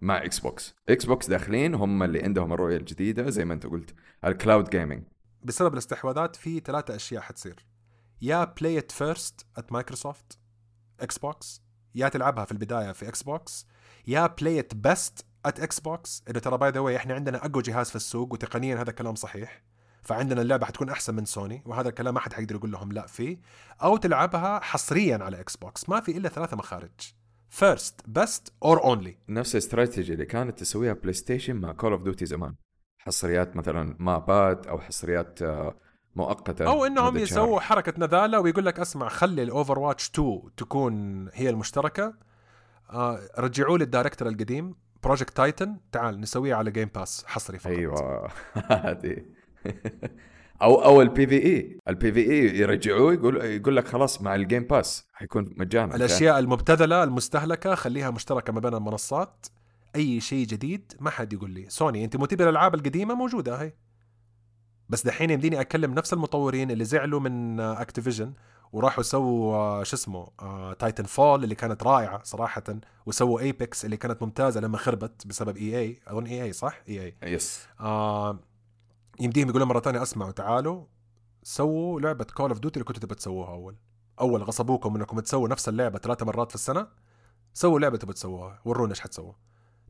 مع 0.00 0.24
إكس 0.24 0.38
بوكس 0.38 0.74
إكس 0.88 1.04
بوكس 1.04 1.28
داخلين 1.28 1.74
هم 1.74 2.02
اللي 2.02 2.22
عندهم 2.22 2.52
الرؤية 2.52 2.76
الجديدة 2.76 3.30
زي 3.30 3.44
ما 3.44 3.54
أنت 3.54 3.66
قلت 3.66 3.94
ال 4.24 4.32
cloud 4.32 4.70
gaming 4.70 5.02
بسبب 5.42 5.72
الاستحواذات 5.72 6.36
في 6.36 6.60
ثلاثة 6.60 6.96
أشياء 6.96 7.22
حتصير. 7.22 7.66
يا 8.22 8.44
play 8.44 8.78
it 8.78 8.92
first 8.92 9.46
at 9.58 9.72
مايكروسوفت 9.72 10.38
إكس 11.00 11.18
بوكس 11.18 11.62
يا 11.94 12.08
تلعبها 12.08 12.44
في 12.44 12.52
البداية 12.52 12.92
في 12.92 13.08
إكس 13.08 13.22
بوكس 13.22 13.66
يا 14.06 14.26
play 14.26 14.58
it 14.60 14.74
best 14.74 15.26
at 15.46 15.60
إكس 15.60 15.80
بوكس 15.80 16.24
إنه 16.30 16.38
ترى 16.38 16.58
by 16.58 16.70
the 16.70 16.80
way 16.80 16.96
إحنا 16.96 17.14
عندنا 17.14 17.46
أقوى 17.46 17.62
جهاز 17.62 17.90
في 17.90 17.96
السوق 17.96 18.32
وتقنيا 18.32 18.76
هذا 18.82 18.92
كلام 18.92 19.14
صحيح. 19.14 19.62
فعندنا 20.02 20.42
اللعبة 20.42 20.66
حتكون 20.66 20.88
أحسن 20.88 21.14
من 21.14 21.24
سوني 21.24 21.62
وهذا 21.66 21.88
الكلام 21.88 22.14
ما 22.14 22.20
حد 22.20 22.32
حيقدر 22.32 22.54
يقول 22.54 22.70
لهم 22.72 22.92
لا 22.92 23.06
فيه. 23.06 23.40
أو 23.82 23.96
تلعبها 23.96 24.60
حصريا 24.60 25.18
على 25.22 25.40
إكس 25.40 25.56
بوكس 25.56 25.88
ما 25.88 26.00
في 26.00 26.16
إلا 26.16 26.28
ثلاثة 26.28 26.56
مخارج. 26.56 26.90
first, 27.50 28.00
best 28.06 28.52
or 28.62 28.84
only 28.84 29.16
نفس 29.28 29.54
الاستراتيجي 29.54 30.12
اللي 30.12 30.26
كانت 30.26 30.58
تسويها 30.58 30.92
بلاي 30.92 31.12
ستيشن 31.12 31.56
مع 31.56 31.72
Call 31.72 31.92
of 31.92 32.02
Duty 32.02 32.26
زمان. 32.26 32.54
حصريات 32.98 33.56
مثلا 33.56 33.96
مابات 33.98 34.66
أو 34.66 34.78
حصريات 34.80 35.42
آه، 35.42 35.74
مؤقتة. 36.16 36.66
أو 36.66 36.86
إنهم. 36.86 37.16
يسووا 37.16 37.60
حركة 37.60 37.92
نذالة 37.98 38.40
ويقول 38.40 38.66
لك 38.66 38.80
اسمع 38.80 39.08
خلي 39.08 39.42
ال 39.42 39.78
Overwatch 39.78 40.08
2 40.10 40.42
تكون 40.56 41.28
هي 41.32 41.50
المشتركة. 41.50 42.14
آه 42.90 43.20
رجعوا 43.38 43.78
لي 43.78 43.84
ال 43.84 43.89
director 43.89 44.28
القديم 44.28 44.74
Project 45.02 45.36
Titan 45.36 45.76
تعال 45.92 46.20
نسويها 46.20 46.56
على 46.56 46.70
Game 46.70 46.90
Pass 46.94 47.24
حصري 47.26 47.58
فقط. 47.58 47.72
أيوه. 47.72 48.30
هذه. 48.86 49.16
أو 50.62 50.84
أو 50.84 51.02
ال 51.02 51.26
PvE 51.26 51.46
ال 51.46 52.12
PvE 52.12 52.58
يرجعوه 52.58 53.12
يقول 53.12 53.44
يقول 53.44 53.76
لك 53.76 53.88
خلاص 53.88 54.22
مع 54.22 54.34
ال 54.34 54.40
Game 54.40 54.62
Pass 54.62 55.06
حيكون 55.12 55.54
مجانا 55.56 55.96
الأشياء 55.96 56.38
المبتذلة 56.38 57.02
المستهلكة 57.02 57.74
خليها 57.74 58.10
مشتركة 58.10 58.52
ما 58.52 58.60
بين 58.60 58.74
المنصات. 58.74 59.46
أي 59.96 60.20
شيء 60.20 60.46
جديد 60.46 60.92
ما 61.00 61.10
حد 61.10 61.32
يقول 61.32 61.50
لي. 61.50 61.66
سوني 61.68 62.04
أنت 62.04 62.16
مو 62.16 62.26
تبي 62.26 62.44
الالعاب 62.44 62.74
القديمة؟ 62.74 63.14
موجودة 63.14 63.62
هي. 63.62 63.72
بس 64.88 65.06
دحين 65.06 65.30
يمديني 65.30 65.60
أكلم 65.60 65.94
نفس 65.94 66.12
المطورين 66.12 66.70
اللي 66.70 66.84
زعلوا 66.84 67.20
من 67.20 67.60
Activision 67.60 68.32
وراحوا 68.72 69.02
سووا 69.02 69.54
آه، 69.54 69.82
شو 69.82 69.96
اسمه 69.96 70.28
Titanfall 70.78 71.44
اللي 71.44 71.54
كانت 71.54 71.82
رائعة 71.82 72.22
صراحة 72.22 72.64
وسووا 73.06 73.40
Apex 73.40 73.84
اللي 73.84 73.96
كانت 73.96 74.22
ممتازة 74.22 74.60
لما 74.60 74.78
خربت 74.78 75.26
بسبب 75.26 75.56
EA 75.56 76.00
أظن 76.08 76.26
EA 76.26 76.52
صح؟ 76.52 76.82
EA 76.88 77.14
yes 77.22 77.66
آه 77.80 78.38
يمديهم 79.20 79.48
يقولوا 79.48 79.66
مرة 79.66 79.80
ثانية 79.80 80.02
أسمعوا 80.02 80.32
تعالوا 80.32 80.84
سووا 81.42 82.00
لعبة 82.00 82.24
Call 82.24 82.50
of 82.50 82.58
Duty 82.58 82.76
اللي 82.76 82.84
كنتوا 82.84 83.02
تبى 83.02 83.14
تسووها 83.14 83.50
أول. 83.50 83.76
أول 84.20 84.42
غصبوكم 84.42 84.96
إنكم 84.96 85.20
تسووا 85.20 85.48
نفس 85.48 85.68
اللعبة 85.68 85.98
ثلاث 85.98 86.22
مرات 86.22 86.48
في 86.48 86.54
السنة؟ 86.54 86.86
سووا 87.54 87.80
لعبة 87.80 87.96
تبى 87.96 88.12
تسووها 88.12 88.60
ورونا 88.64 88.90
إيش 88.90 89.00
حتسووا 89.00 89.32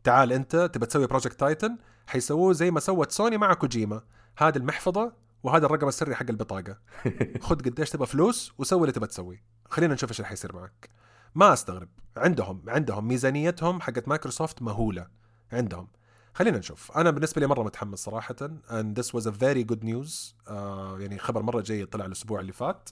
تعال 0.04 0.32
أنت 0.32 0.56
تبى 0.56 0.87
تسوي 0.87 1.06
Project 1.07 1.40
Titan 1.40 1.79
حيسووه 2.06 2.52
زي 2.52 2.70
ما 2.70 2.80
سوت 2.80 3.12
سوني 3.12 3.38
مع 3.38 3.54
كوجيما 3.54 4.02
هذه 4.38 4.56
المحفظة 4.56 5.12
وهذا 5.42 5.66
الرقم 5.66 5.88
السري 5.88 6.14
حق 6.14 6.26
البطاقة. 6.30 6.78
خذ 7.46 7.56
قديش 7.56 7.90
تبى 7.90 8.06
فلوس 8.06 8.52
وسوي 8.58 8.80
اللي 8.80 8.92
تبى 8.92 9.06
تسويه 9.06 9.44
خلينا 9.70 9.94
نشوف 9.94 10.11
إيش 10.11 10.20
اللي 10.20 10.28
حيصير 10.28 10.56
معك. 10.56 10.88
ما 11.35 11.52
أستغرب. 11.52 11.88
عندهم 12.16 12.62
عندهم 12.68 13.08
ميزانيتهم 13.08 13.80
حقت 13.80 14.08
مايكروسوفت 14.08 14.62
مهولة. 14.62 15.06
عندهم. 15.52 15.88
خلينا 16.35 16.59
نشوف. 16.59 16.92
أنا 16.97 17.11
بالنسبة 17.11 17.40
لي 17.40 17.47
مرة 17.47 17.62
متحمس 17.62 17.99
صراحة 17.99 18.35
and 18.68 18.99
this 19.01 19.07
was 19.07 19.27
a 19.27 19.31
very 19.31 19.64
good 19.73 19.85
news. 19.85 20.35
آه 20.49 20.97
يعني 21.01 21.18
خبر 21.18 21.42
مرة 21.42 21.61
جيد 21.61 21.87
طلع 21.87 22.05
الأسبوع 22.05 22.40
اللي 22.40 22.53
فات 22.53 22.88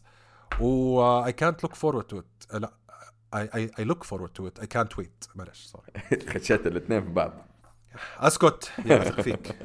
و 0.61 1.25
I 1.25 1.33
can't 1.33 1.67
look 1.67 1.73
forward 1.75 2.05
to 2.15 2.17
it. 2.21 2.55
لا 2.55 2.73
I, 3.37 3.39
I, 3.39 3.83
I 3.83 3.85
look 3.85 4.05
forward 4.05 4.31
to 4.41 4.47
it. 4.47 4.63
I 4.63 4.67
can't 4.67 4.97
wait. 4.99 5.29
معلش 5.37 5.65
sorry 5.65 5.93
خشيت 6.35 6.67
الاثنين 6.67 7.03
في 7.05 7.11
بعض. 7.11 7.33
أسكت. 8.19 8.73
يا 8.87 8.97
اثق 9.03 9.21
فيك 9.21 9.57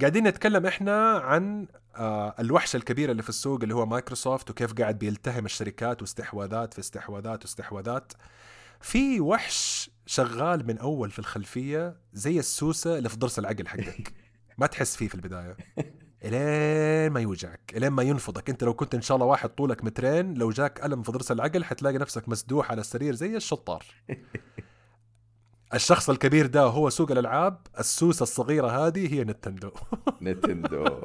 قاعدين 0.00 0.28
نتكلم 0.28 0.66
إحنا 0.66 1.18
عن 1.18 1.66
آه، 1.96 2.34
الوحشة 2.40 2.76
الكبيرة 2.76 3.10
اللي 3.12 3.22
في 3.22 3.28
السوق 3.28 3.62
اللي 3.62 3.74
هو 3.74 3.86
مايكروسوفت 3.86 4.50
وكيف 4.50 4.72
قاعد 4.72 4.98
بيلتهم 4.98 5.44
الشركات 5.44 6.02
واستحواذات 6.02 6.74
في 6.74 6.80
استحواذات 6.80 7.42
واستحواذات. 7.42 8.12
في 8.80 9.20
وحش 9.20 9.90
شغال 10.06 10.66
من 10.66 10.78
أول 10.78 11.10
في 11.10 11.18
الخلفية 11.18 11.96
زي 12.12 12.38
السوسة 12.38 12.98
اللي 12.98 13.08
في 13.08 13.16
ضرس 13.16 13.38
العقل 13.38 13.68
حقك. 13.68 14.12
ما 14.58 14.66
تحس 14.66 14.96
فيه 14.96 15.08
في 15.08 15.14
البداية. 15.14 15.56
إلين 16.24 17.12
ما 17.12 17.20
يوجعك 17.20 17.72
إلين 17.76 17.90
ما 17.90 18.02
ينفضك. 18.02 18.50
أنت 18.50 18.64
لو 18.64 18.74
كنت 18.74 18.94
إن 18.94 19.02
شاء 19.02 19.14
الله 19.14 19.26
واحد 19.26 19.48
طولك 19.48 19.84
مترين 19.84 20.34
لو 20.34 20.50
جاك 20.50 20.84
ألم 20.84 21.02
في 21.02 21.12
ضرس 21.12 21.32
العقل 21.32 21.64
حتلاقي 21.64 21.98
نفسك 21.98 22.28
مسدوح 22.28 22.70
على 22.70 22.80
السرير 22.80 23.14
زي 23.14 23.36
الشطار. 23.36 23.84
الشخص 25.74 26.10
الكبير 26.10 26.46
ده 26.46 26.62
هو 26.62 26.90
سوق 26.90 27.10
الألعاب. 27.10 27.66
السوسة 27.78 28.22
الصغيرة 28.22 28.86
هذه 28.86 29.14
هي 29.14 29.24
نتندو. 29.24 29.70
نتندو. 30.22 31.00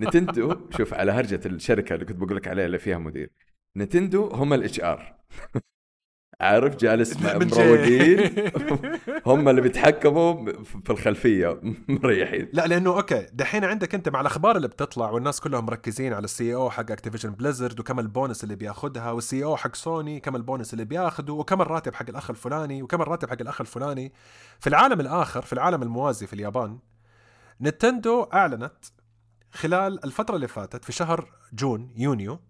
نتندو 0.00 0.56
شوف 0.76 0.94
على 0.94 1.12
هرجة 1.12 1.40
الشركة 1.46 1.94
اللي 1.94 2.04
كنت 2.04 2.16
بقول 2.16 2.36
لك 2.36 2.48
عليها 2.48 2.66
اللي 2.66 2.78
فيها 2.78 2.98
مدير. 2.98 3.30
نتندو 3.76 4.26
هم 4.26 4.52
ال 4.52 4.80
HR 4.80 5.16
عارف 6.40 6.76
جالس 6.76 7.16
مع 7.16 7.34
مروقين. 7.34 8.50
هم 9.26 9.48
اللي 9.48 9.60
بيتحكموا 9.60 10.52
في 10.62 10.90
الخلفية. 10.90 11.60
مريحين. 11.88 12.48
لا 12.52 12.66
لأنه 12.66 12.96
okay 12.96 13.26
دحين 13.32 13.64
عندك 13.64 13.94
أنت 13.94 14.08
مع 14.08 14.20
الأخبار 14.20 14.56
اللي 14.56 14.68
بتطلع 14.68 15.10
والناس 15.10 15.40
كلهم 15.40 15.66
مركزين 15.66 16.12
على 16.12 16.24
ال 16.24 16.54
CEO 16.54 16.70
حق 16.70 16.90
Activision 16.90 17.30
Blizzard 17.30 17.80
وكم 17.80 18.00
البونس 18.00 18.44
اللي 18.44 18.56
بياخذها 18.56 19.10
وال 19.10 19.44
CEO 19.44 19.56
حق 19.56 19.74
سوني 19.74 20.20
كم 20.20 20.36
البونس 20.36 20.72
اللي 20.72 20.84
بياخذه 20.84 21.32
وكم 21.32 21.60
الراتب 21.60 21.94
حق 21.94 22.08
الأخ 22.08 22.30
الفلاني 22.30 22.82
وكم 22.82 23.02
الراتب 23.02 23.30
حق 23.30 23.40
الأخ 23.40 23.60
الفلاني. 23.60 24.12
في 24.60 24.66
العالم 24.66 25.00
الآخر 25.00 25.42
في 25.42 25.52
العالم 25.52 25.82
الموازي 25.82 26.26
في 26.26 26.32
اليابان 26.32 26.78
نينتندو 27.60 28.22
أعلنت 28.22 28.84
خلال 29.52 30.04
الفترة 30.04 30.36
اللي 30.36 30.48
فاتت 30.48 30.84
في 30.84 30.92
شهر 30.92 31.30
جون 31.52 31.92
يونيو 31.96 32.40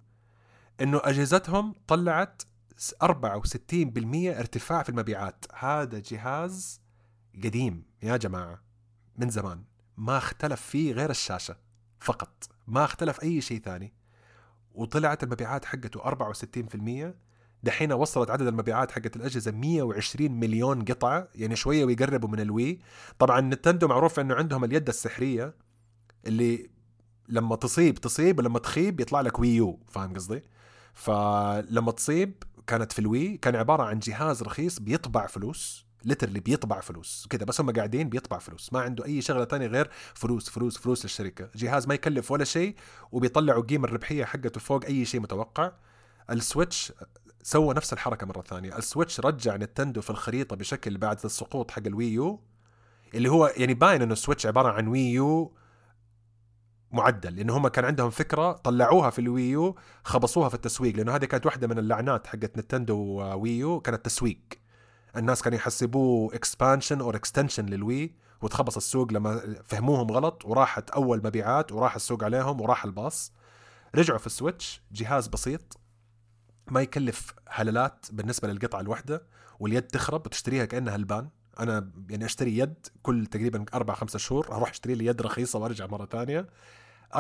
إنه 0.80 1.00
أجهزتهم 1.04 1.74
طلعت 1.86 2.42
64% 2.78 4.38
ارتفاع 4.38 4.82
في 4.82 4.88
المبيعات. 4.88 5.44
هذا 5.54 5.98
جهاز 5.98 6.80
قديم 7.44 7.84
يا 8.02 8.16
جماعة 8.16 8.62
من 9.16 9.30
زمان. 9.30 9.64
ما 9.96 10.18
اختلف 10.18 10.60
فيه 10.60 10.92
غير 10.92 11.10
الشاشة 11.10 11.56
فقط. 12.00 12.48
ما 12.66 12.84
اختلف 12.84 13.22
أي 13.22 13.40
شيء 13.40 13.60
ثاني. 13.60 13.94
وطلعت 14.74 15.22
المبيعات 15.22 15.64
حقته 15.64 16.00
64% 16.00 17.14
دحين 17.62 17.92
وصلت 17.92 18.30
عدد 18.30 18.46
المبيعات 18.46 18.90
حقت 18.90 19.16
الأجهزة 19.16 19.50
120 19.50 20.32
مليون 20.32 20.84
قطعة 20.84 21.28
يعني 21.34 21.56
شوية 21.56 21.84
ويقربوا 21.84 22.28
من 22.28 22.40
الوي. 22.40 22.80
طبعا 23.18 23.40
نتندو 23.40 23.88
معروف 23.88 24.20
أنه 24.20 24.34
عندهم 24.34 24.64
اليد 24.64 24.88
السحرية 24.88 25.54
اللي 26.26 26.70
لما 27.28 27.56
تصيب 27.56 27.94
تصيب 27.94 28.38
ولما 28.38 28.58
تخيب 28.58 29.00
يطلع 29.00 29.20
لك 29.20 29.38
Wii 29.38 29.48
U. 29.48 29.80
فاهم 29.88 30.14
قصدي؟ 30.14 30.42
فلما 30.94 31.92
تصيب 31.92 32.42
كانت 32.66 32.92
في 32.92 32.98
ال 32.98 33.08
Wii 33.08 33.36
كان 33.36 33.56
عبارة 33.56 33.82
عن 33.82 33.98
جهاز 33.98 34.42
رخيص 34.42 34.78
بيطبع 34.78 35.26
فلوس 35.26 35.86
literally 36.04 36.40
بيطبع 36.40 36.80
فلوس. 36.80 37.26
كذا 37.30 37.44
بس 37.44 37.60
هم 37.60 37.70
قاعدين 37.70 38.08
بيطبع 38.08 38.38
فلوس. 38.38 38.72
ما 38.72 38.80
عنده 38.80 39.04
أي 39.04 39.22
شغلة 39.22 39.44
تانية 39.44 39.66
غير 39.66 39.90
فلوس 40.14 40.50
فلوس 40.50 40.78
فلوس 40.78 41.04
للشركة. 41.04 41.50
جهاز 41.54 41.86
ما 41.86 41.94
يكلف 41.94 42.30
ولا 42.30 42.44
شيء 42.44 42.74
وبيطلعوا 43.12 43.62
قيمة 43.62 43.88
الربحية 43.88 44.24
حقته 44.24 44.60
فوق 44.60 44.84
أي 44.84 45.04
شيء 45.04 45.20
متوقع. 45.20 45.72
ال 46.30 46.39
Switch 46.39 46.92
سوى 47.42 47.74
نفس 47.74 47.92
الحركة 47.92 48.26
مرة 48.26 48.42
ثانية. 48.42 48.78
ال 48.78 48.84
Switch 48.84 49.20
رجع 49.20 49.56
نتندو 49.56 50.00
في 50.00 50.10
الخريطة 50.10 50.56
بشكل 50.56 50.98
بعد 50.98 51.18
السقوط 51.24 51.70
حق 51.70 51.82
ال 51.86 52.12
Wii 52.12 52.33
U 52.33 52.40
اللي 53.14 53.28
هو 53.28 53.52
يعني 53.56 53.74
باين 53.74 54.02
إنه 54.02 54.12
ال 54.12 54.17
Switch 54.17 54.46
عبارة 54.46 54.72
عن 54.72 54.88
Wii 54.88 55.12
U 55.12 55.52
معدل 56.96 57.36
لأنه 57.36 57.56
هم 57.56 57.68
كان 57.68 57.84
عندهم 57.84 58.10
فكرة 58.10 58.52
طلعوها 58.52 59.10
في 59.10 59.18
ال 59.18 59.50
Wii 59.50 59.70
U 59.70 59.76
خبصوها 60.04 60.48
في 60.48 60.54
التسويق 60.54 60.96
لأنه 60.96 61.16
هذه 61.16 61.24
كانت 61.24 61.46
واحدة 61.46 61.66
من 61.66 61.78
اللعنات 61.78 62.26
حقت 62.26 62.58
نتندو 62.58 62.96
Wii 63.40 63.58
U 63.58 63.80
كانت 63.80 64.04
تسويق. 64.04 64.40
الناس 65.16 65.42
كانوا 65.42 65.58
يحسبوه 65.58 66.34
expansion 66.34 67.00
or 67.00 67.16
extension 67.16 67.66
لل 67.66 67.86
Wii 67.86 68.14
وتخبص 68.42 68.76
السوق 68.76 69.12
لما 69.12 69.54
فهموهم 69.64 70.10
غلط 70.10 70.44
وراحت 70.44 70.90
أول 70.90 71.18
مبيعات 71.18 71.72
وراح 71.72 71.94
السوق 71.94 72.24
عليهم 72.24 72.60
وراح 72.60 72.84
الباص. 72.84 73.32
رجعوا 73.94 74.18
في 74.18 74.26
ال 74.26 74.34
Switch 74.34 74.82
جهاز 74.92 75.26
بسيط 75.26 75.78
ما 76.70 76.80
يكلف 76.80 77.34
هللات 77.48 78.06
بالنسبة 78.12 78.48
للقطعة 78.48 78.80
الواحدة 78.80 79.22
واليد 79.60 79.82
تخرب 79.82 80.26
وتشتريها 80.26 80.64
كأنها 80.64 80.96
البان. 80.96 81.28
أنا 81.60 81.90
يعني 82.10 82.24
أشتري 82.24 82.58
يد 82.58 82.86
كل 83.02 83.26
تقريبا 83.26 83.64
أربع 83.74 83.94
خمسة 83.94 84.18
شهور 84.18 84.52
أروح 84.52 84.70
أشتري 84.70 84.94
لي 84.94 85.06
يد 85.06 85.22
رخيصة 85.22 85.58
وأرجع 85.58 85.86
مرة 85.86 86.06
ثانية. 86.06 86.46
64% 87.14 87.18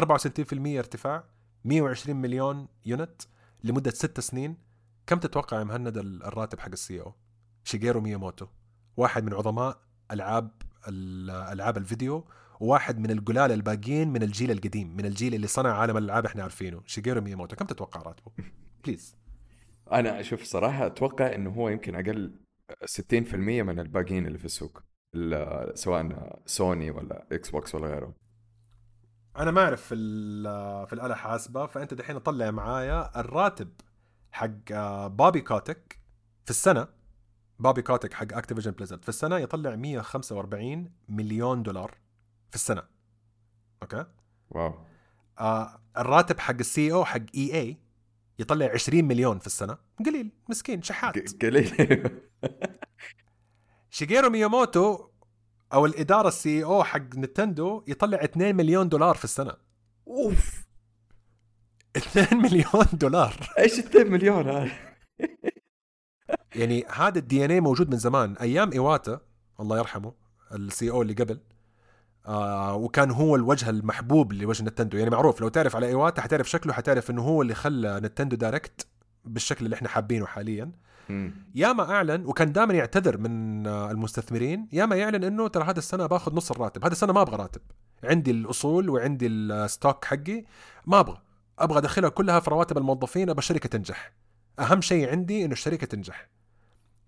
ارتفاع 0.52 1.24
120 1.64 2.16
مليون 2.16 2.68
unit 2.86 3.22
لمدة 3.64 3.90
ست 3.90 4.20
سنين. 4.20 4.56
كم 5.06 5.18
تتوقع 5.18 5.58
يا 5.58 5.64
مهند 5.64 5.96
الراتب 5.98 6.60
حق 6.60 6.68
ال 6.72 7.00
CEO؟ 7.00 7.14
شيجيرو 7.64 8.00
مياموتو 8.00 8.46
واحد 8.96 9.24
من 9.24 9.34
عظماء 9.34 9.80
ألعاب 10.12 10.50
ألعاب 10.88 11.76
الفيديو 11.76 12.24
وواحد 12.60 12.98
من 12.98 13.10
القلال 13.10 13.52
الباقيين 13.52 14.08
من 14.08 14.22
الجيل 14.22 14.50
القديم 14.50 14.96
من 14.96 15.06
الجيل 15.06 15.34
اللي 15.34 15.46
صنع 15.46 15.74
عالم 15.74 15.96
الألعاب 15.96 16.26
إحنا 16.26 16.42
عارفينه. 16.42 16.82
شيجيرو 16.86 17.20
مياموتو 17.20 17.56
كم 17.56 17.66
تتوقع 17.66 18.02
راتبه؟ 18.02 18.32
please 18.84 19.16
أنا 19.92 20.20
أشوف 20.20 20.42
صراحة 20.42 20.86
أتوقع 20.86 21.34
إنه 21.34 21.50
هو 21.50 21.68
يمكن 21.68 21.94
أقل 21.94 22.34
60% 22.84 23.34
من 23.34 23.78
الباقيين 23.80 24.26
اللي 24.26 24.38
في 24.38 24.44
السوق 24.44 24.82
ال- 25.14 25.78
سواء 25.78 26.38
سوني 26.46 26.90
ولا 26.90 27.26
إكس 27.32 27.50
بوكس 27.50 27.74
ولا 27.74 27.86
غيره 27.86 28.14
أنا 29.38 29.50
ما 29.50 29.64
أعرف 29.64 29.82
في 29.82 29.94
في 30.86 30.92
الآلة 30.92 31.14
حاسبة 31.14 31.66
فأنت 31.66 31.94
دحين 31.94 32.18
طلع 32.18 32.50
معايا 32.50 33.20
الراتب 33.20 33.68
حق 34.32 34.72
آه، 34.72 35.06
بوبي 35.06 35.40
كوتيك 35.40 35.98
في 36.44 36.50
السنة. 36.50 36.88
بوبي 37.58 37.82
كوتيك 37.82 38.12
حق 38.12 38.32
Activision 38.32 38.70
Blizzard 38.70 39.02
في 39.02 39.08
السنة 39.08 39.38
يطلع 39.38 39.76
145 39.76 40.90
مليون 41.08 41.62
دولار 41.62 41.94
في 42.50 42.54
السنة. 42.54 42.82
okay؟ 43.82 44.04
wow. 44.50 44.74
آه 45.38 45.80
الراتب 45.98 46.38
حق 46.38 46.54
ال 46.60 46.92
CEO 46.92 47.04
حق 47.04 47.20
EA 47.34 47.76
يطلع 48.38 48.66
20 48.66 49.04
مليون 49.04 49.38
في 49.38 49.46
السنة. 49.46 49.78
قليل 50.06 50.30
مسكين 50.48 50.82
شحات. 50.82 51.44
قليل. 51.44 52.20
شيجيرو 53.90 54.30
مياموتو 54.30 55.08
أو 55.72 55.86
الإدارة 55.86 56.28
ال 56.28 56.64
CEO 56.64 56.84
حق 56.84 57.14
نينتندو 57.16 57.84
يطلع 57.88 58.24
2 58.24 58.56
مليون 58.56 58.88
دولار 58.88 59.14
في 59.14 59.24
السنة. 59.24 59.52
أوف. 60.08 60.66
2 61.96 62.36
مليون 62.42 62.86
دولار. 62.92 63.50
إيش 63.58 63.78
2 63.78 64.10
مليون 64.10 64.48
هذا 64.48 64.70
يعني 66.54 66.84
هذا 66.94 67.18
ال 67.18 67.44
DNA 67.44 67.60
موجود 67.60 67.90
من 67.90 67.96
زمان. 67.98 68.36
أيام 68.36 68.72
إيواتا 68.72 69.20
الله 69.60 69.78
يرحمه 69.78 70.12
ال 70.52 70.90
CEO 70.90 71.02
اللي 71.02 71.14
قبل 71.14 71.40
آه 72.26 72.74
وكان 72.74 73.10
هو 73.10 73.36
الوجه 73.36 73.70
المحبوب 73.70 74.32
لوجه 74.32 74.62
نينتندو. 74.62 74.98
يعني 74.98 75.10
معروف 75.10 75.40
لو 75.40 75.48
تعرف 75.48 75.76
على 75.76 75.86
إيواتا 75.86 76.22
حتعرف 76.22 76.50
شكله 76.50 76.72
حتعرف 76.72 77.10
إنه 77.10 77.22
هو 77.22 77.42
اللي 77.42 77.54
خلى 77.54 78.00
نينتندو 78.00 78.36
Direct 78.36 78.86
بالشكل 79.24 79.64
اللي 79.64 79.76
إحنا 79.76 79.88
حابينه 79.88 80.26
حاليا. 80.26 80.72
ياما 81.54 81.90
أعلن 81.90 82.26
وكان 82.26 82.52
دائما 82.52 82.74
يعتذر 82.74 83.18
من 83.18 83.66
آه، 83.66 83.90
المستثمرين 83.90 84.68
ياما 84.72 84.96
يعلن 84.96 85.24
إنه 85.24 85.48
ترى 85.48 85.64
هذا 85.64 85.78
السنة 85.78 86.06
باخذ 86.06 86.34
نص 86.34 86.50
الراتب. 86.50 86.84
هذا 86.84 86.92
السنة 86.92 87.12
ما 87.12 87.22
أبغى 87.22 87.36
راتب. 87.36 87.60
عندي 88.04 88.30
الأصول 88.30 88.90
وعندي 88.90 89.26
ال 89.26 89.39
stock 89.39 90.04
حقي 90.04 90.44
ما 90.86 91.00
أبغى. 91.00 91.22
أبغى 91.58 91.78
أدخلها 91.78 92.08
كلها 92.08 92.40
في 92.40 92.50
رواتب 92.50 92.78
الموظفين 92.78 93.30
أبغى 93.30 93.38
الشركة 93.38 93.68
تنجح. 93.68 94.12
أهم 94.58 94.80
شيء 94.80 95.10
عندي 95.10 95.44
إنه 95.44 95.52
الشركة 95.52 95.86
تنجح. 95.86 96.28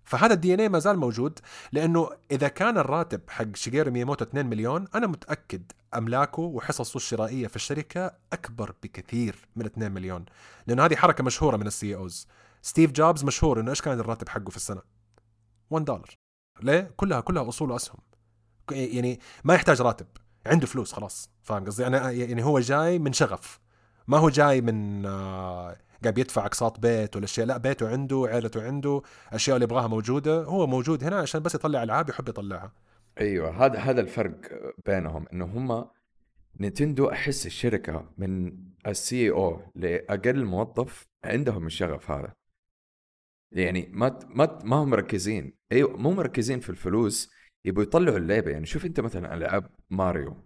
فهذا 0.03 0.33
ال 0.33 0.53
DNA 0.53 0.69
ما 0.69 0.79
زال 0.79 0.97
موجود 0.97 1.39
لأنه 1.71 2.09
إذا 2.31 2.47
كان 2.47 2.77
الراتب 2.77 3.21
حق 3.29 3.55
شيجيرو 3.55 3.91
مياموتو 3.91 4.25
2 4.25 4.45
مليون 4.45 4.87
أنا 4.95 5.07
متأكد 5.07 5.71
أملاكه 5.95 6.41
وحصصه 6.41 6.97
الشرائية 6.97 7.47
في 7.47 7.55
الشركة 7.55 8.11
أكبر 8.33 8.73
بكثير 8.83 9.35
من 9.55 9.65
2 9.65 9.91
مليون. 9.91 10.25
لأنه 10.67 10.85
هذه 10.85 10.95
حركة 10.95 11.23
مشهورة 11.23 11.57
من 11.57 11.67
ال 11.67 11.95
CEOs 11.95 12.27
ستيف 12.61 12.91
جوبز 12.91 13.23
مشهور 13.23 13.59
إنه 13.59 13.69
إيش 13.69 13.81
كان 13.81 13.99
الراتب 13.99 14.29
حقه 14.29 14.49
في 14.49 14.57
السنة؟ 14.57 14.81
1 15.69 15.85
دولار 15.85 16.09
ليه؟ 16.63 16.93
كلها 16.95 17.19
كلها 17.19 17.49
أصول 17.49 17.71
وأسهم. 17.71 17.99
يعني 18.71 19.19
ما 19.43 19.53
يحتاج 19.53 19.81
راتب. 19.81 20.07
عنده 20.45 20.67
فلوس 20.67 20.93
خلاص. 20.93 21.29
فاهم 21.41 21.65
قصدي؟ 21.65 21.87
أنا 21.87 22.11
يعني 22.11 22.43
هو 22.43 22.59
جاي 22.59 22.99
من 22.99 23.13
شغف. 23.13 23.59
ما 24.07 24.17
هو 24.17 24.29
جاي 24.29 24.61
من 24.61 25.05
آه، 25.05 25.77
قاعد 26.03 26.17
يدفع 26.17 26.45
أقساط 26.45 26.79
بيت 26.79 27.15
ولا 27.15 27.25
اشياء 27.25 27.45
لا 27.47 27.57
بيته 27.57 27.89
عنده 27.89 28.25
عيلته 28.29 28.63
عنده 28.63 29.01
أشياء 29.33 29.55
اللي 29.55 29.63
يبغاها 29.63 29.87
موجودة. 29.87 30.43
هو 30.43 30.67
موجود 30.67 31.03
هنا 31.03 31.19
عشان 31.19 31.41
بس 31.41 31.55
يطلع 31.55 31.83
ألعاب 31.83 32.09
يحب 32.09 32.29
يطلعها. 32.29 32.71
أيوه. 33.19 33.65
هذا 33.65 33.79
هذا 33.79 34.01
الفرق 34.01 34.35
بينهم. 34.85 35.25
إنه 35.33 35.45
هم 35.45 35.85
نينتندو 36.59 37.09
أحس 37.09 37.45
الشركة 37.45 38.05
من 38.17 38.57
ال 38.87 39.31
CEO 39.31 39.61
لأقل 39.75 40.45
موظف 40.45 41.07
عندهم 41.23 41.67
الشغف 41.67 42.11
هذا. 42.11 42.33
يعني 43.51 43.89
ما 43.93 44.19
ما 44.29 44.59
ما 44.63 44.75
هم 44.75 44.89
مركزين. 44.89 45.53
أيوه 45.71 45.97
مو 45.97 46.11
مركزين 46.11 46.59
في 46.59 46.69
الفلوس 46.69 47.31
يبغوا 47.65 47.83
يطلعوا 47.83 48.17
اللعبة. 48.17 48.51
يعني 48.51 48.65
شوف 48.65 48.85
أنت 48.85 48.99
مثلا 48.99 49.33
ألعاب 49.33 49.69
ماريو 49.89 50.37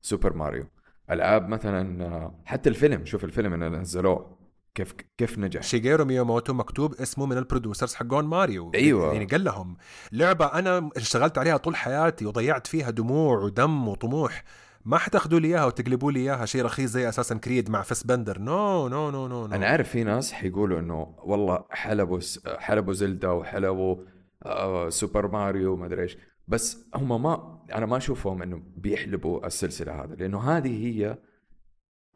سوبر 0.00 0.32
ماريو 0.32 0.66
ألعاب 1.10 1.48
مثلا 1.48 2.04
آه، 2.04 2.42
حتى 2.44 2.68
الفيلم. 2.68 3.04
شوف 3.04 3.24
الفيلم 3.24 3.54
اللي 3.54 3.68
نزلوه 3.68 4.38
كيف 4.74 4.92
كيف 5.18 5.38
نجح. 5.38 5.62
شيجيرو 5.62 6.04
مياموتو 6.04 6.52
مكتوب 6.52 6.94
اسمه 6.94 7.26
من 7.26 7.38
ال 7.38 7.44
producers 7.44 7.94
حقون 7.94 8.24
ماريو. 8.24 8.72
أيوة. 8.74 9.12
يعني 9.12 9.24
قال 9.24 9.44
لهم 9.44 9.76
لعبة 10.12 10.46
أنا 10.46 10.90
اشتغلت 10.96 11.38
عليها 11.38 11.56
طول 11.56 11.76
حياتي 11.76 12.26
وضيعت 12.26 12.66
فيها 12.66 12.90
دموع 12.90 13.38
ودم 13.38 13.88
وطموح. 13.88 14.44
ما 14.86 14.98
حتاخذوا 14.98 15.40
لي 15.40 15.48
إياها 15.48 15.64
وتقلبوا 15.64 16.12
لي 16.12 16.20
إياها 16.20 16.46
شيء 16.46 16.64
رخيص 16.64 16.90
زي 16.90 17.08
Assassin's 17.08 17.34
Creed 17.34 17.70
مع 17.70 17.82
Fassbender. 17.82 18.38
no 18.38 18.88
no 18.88 19.10
no 19.10 19.26
no. 19.28 19.46
أنا 19.46 19.66
عارف 19.66 19.88
في 19.88 20.04
ناس 20.04 20.32
حيقولوا 20.32 20.80
إنه 20.80 21.14
والله 21.18 21.64
حلبوا 21.70 22.20
حلبوا 22.58 22.92
زلدا 22.92 23.28
وحلبوا 23.28 23.96
آه 24.42 24.88
سوبر 24.88 25.30
ماريو 25.30 25.76
ما 25.76 25.86
أدري 25.86 26.02
إيش. 26.02 26.16
بس 26.48 26.86
هم 26.94 27.22
ما 27.22 27.64
أنا 27.74 27.86
ما 27.86 27.96
أشوفهم 27.96 28.42
انه 28.42 28.62
بيحلبوا 28.76 29.46
السلسلة 29.46 30.04
هذا 30.04 30.14
لأنه 30.14 30.56
هذه 30.56 30.86
هي 30.86 31.18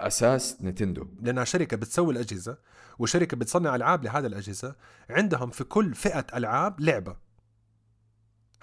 أساس 0.00 0.62
نينتندو. 0.62 1.06
لأنها 1.22 1.44
شركة 1.44 1.76
بتسوي 1.76 2.12
الأجهزة 2.12 2.58
وشركة 2.98 3.36
بتصنع 3.36 3.74
ألعاب 3.74 4.04
لهذه 4.04 4.26
الأجهزة 4.26 4.76
عندهم 5.10 5.50
في 5.50 5.64
كل 5.64 5.94
فئة 5.94 6.26
ألعاب 6.34 6.80
لعبة. 6.80 7.16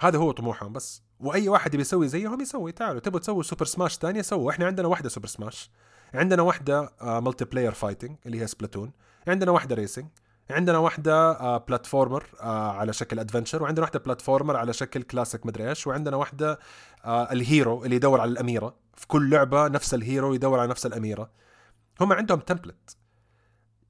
هذا 0.00 0.18
هو 0.18 0.30
طموحهم 0.30 0.72
بس. 0.72 1.07
وأي 1.20 1.48
واحد 1.48 1.76
بيسوي 1.76 2.08
زيهم 2.08 2.40
يسوي 2.40 2.72
تعالوا 2.72 3.00
تبغوا 3.00 3.20
تسووا 3.20 3.42
Super 3.42 3.64
Smash 3.64 3.96
ثانية 3.96 4.22
سووا. 4.22 4.50
إحنا 4.50 4.66
عندنا 4.66 4.88
واحدة 4.88 5.08
Super 5.08 5.26
Smash 5.26 5.70
عندنا 6.14 6.42
واحدة 6.42 6.92
multiplayer 7.02 7.72
fighting 7.72 8.16
اللي 8.26 8.40
هي 8.40 8.46
Splatoon 8.46 8.92
عندنا 9.28 9.50
واحدة 9.50 9.74
racing 9.74 10.06
عندنا 10.50 10.78
واحدة 10.78 11.30
آه 11.30 11.58
platformer 11.58 12.24
آه 12.40 12.72
على 12.72 12.92
شكل 12.92 13.18
adventure 13.18 13.62
وعندنا 13.62 13.82
واحدة 13.82 13.98
platformer 13.98 14.56
على 14.56 14.72
شكل 14.72 15.02
كلاسيك 15.02 15.46
مدري 15.46 15.68
إيش. 15.68 15.86
وعندنا 15.86 16.16
واحدة 16.16 16.58
آه 17.04 17.32
ال 17.32 17.42
hero 17.42 17.84
اللي 17.84 17.96
يدور 17.96 18.20
على 18.20 18.30
الأميرة. 18.30 18.74
في 18.94 19.06
كل 19.06 19.30
لعبة 19.30 19.68
نفس 19.68 19.94
ال 19.94 20.02
hero 20.02 20.34
يدور 20.34 20.58
على 20.58 20.70
نفس 20.70 20.86
الأميرة. 20.86 21.30
هم 22.00 22.12
عندهم 22.12 22.40
template 22.40 22.96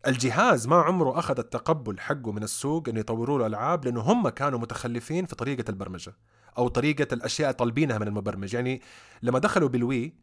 الجهاز 0.06 0.66
ما 0.66 0.76
عمره 0.76 1.18
أخذ 1.18 1.38
التقبل 1.38 2.00
حقه 2.00 2.32
من 2.32 2.42
السوق 2.42 2.88
إنه 2.88 3.00
يطوروا 3.00 3.38
له 3.38 3.46
ألعاب 3.46 3.84
لأنه 3.84 4.00
هم 4.00 4.28
كانوا 4.28 4.58
متخلفين 4.58 5.26
في 5.26 5.37
طريقة 5.37 5.64
البرمجة 5.68 6.12
أو 6.58 6.68
طريقة 6.68 7.14
الأشياء 7.14 7.52
طالبينها 7.52 7.98
من 7.98 8.08
المبرمج. 8.08 8.54
يعني 8.54 8.82
لما 9.22 9.38
دخلوا 9.38 9.68
بال 9.68 9.87
Wii 9.87 10.14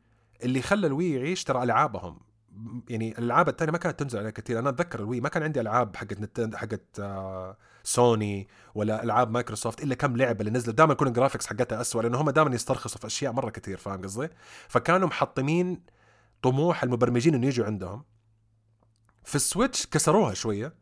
اللي 0.43 0.61
خلى 0.61 0.87
ال 0.87 0.94
Wii 0.94 1.13
يعيش 1.13 1.43
ترى 1.43 1.63
ألعابهم. 1.63 2.19
يعني 2.89 3.17
الألعاب 3.17 3.49
الثانية 3.49 3.71
ما 3.71 3.77
كانت 3.77 3.99
تنزل 3.99 4.19
عليها 4.19 4.31
كثير. 4.31 4.59
أنا 4.59 4.69
أتذكر 4.69 4.99
ال 4.99 5.05
Wii 5.05 5.21
ما 5.21 5.29
كان 5.29 5.43
عندي 5.43 5.61
ألعاب 5.61 5.95
حقت 5.95 6.21
نينتند 6.21 6.55
حقت 6.55 6.99
آه 6.99 7.57
سوني 7.83 8.47
ولا 8.75 9.03
ألعاب 9.03 9.31
مايكروسوفت 9.31 9.83
إلا 9.83 9.95
كم 9.95 10.17
لعبة 10.17 10.39
اللي 10.39 10.51
نزلت. 10.51 10.75
دائما 10.75 10.93
يكون 10.93 11.07
ال 11.07 11.12
graphics 11.12 11.47
حقتها 11.47 11.81
اسوء 11.81 12.01
لأنه 12.01 12.21
هم 12.21 12.29
دائما 12.29 12.55
يسترخصوا 12.55 12.99
في 12.99 13.07
أشياء 13.07 13.31
مرة 13.33 13.49
كثير 13.49 13.77
فاهم 13.77 14.01
قصدي؟ 14.01 14.29
فكانوا 14.67 15.07
محطمين 15.07 15.83
طموح 16.41 16.83
المبرمجين 16.83 17.35
إنه 17.35 17.47
يجوا 17.47 17.65
عندهم. 17.65 18.03
في 19.25 19.35
ال 19.35 19.43
Switch 19.43 19.87
كسروها 19.87 20.33
شوية 20.33 20.73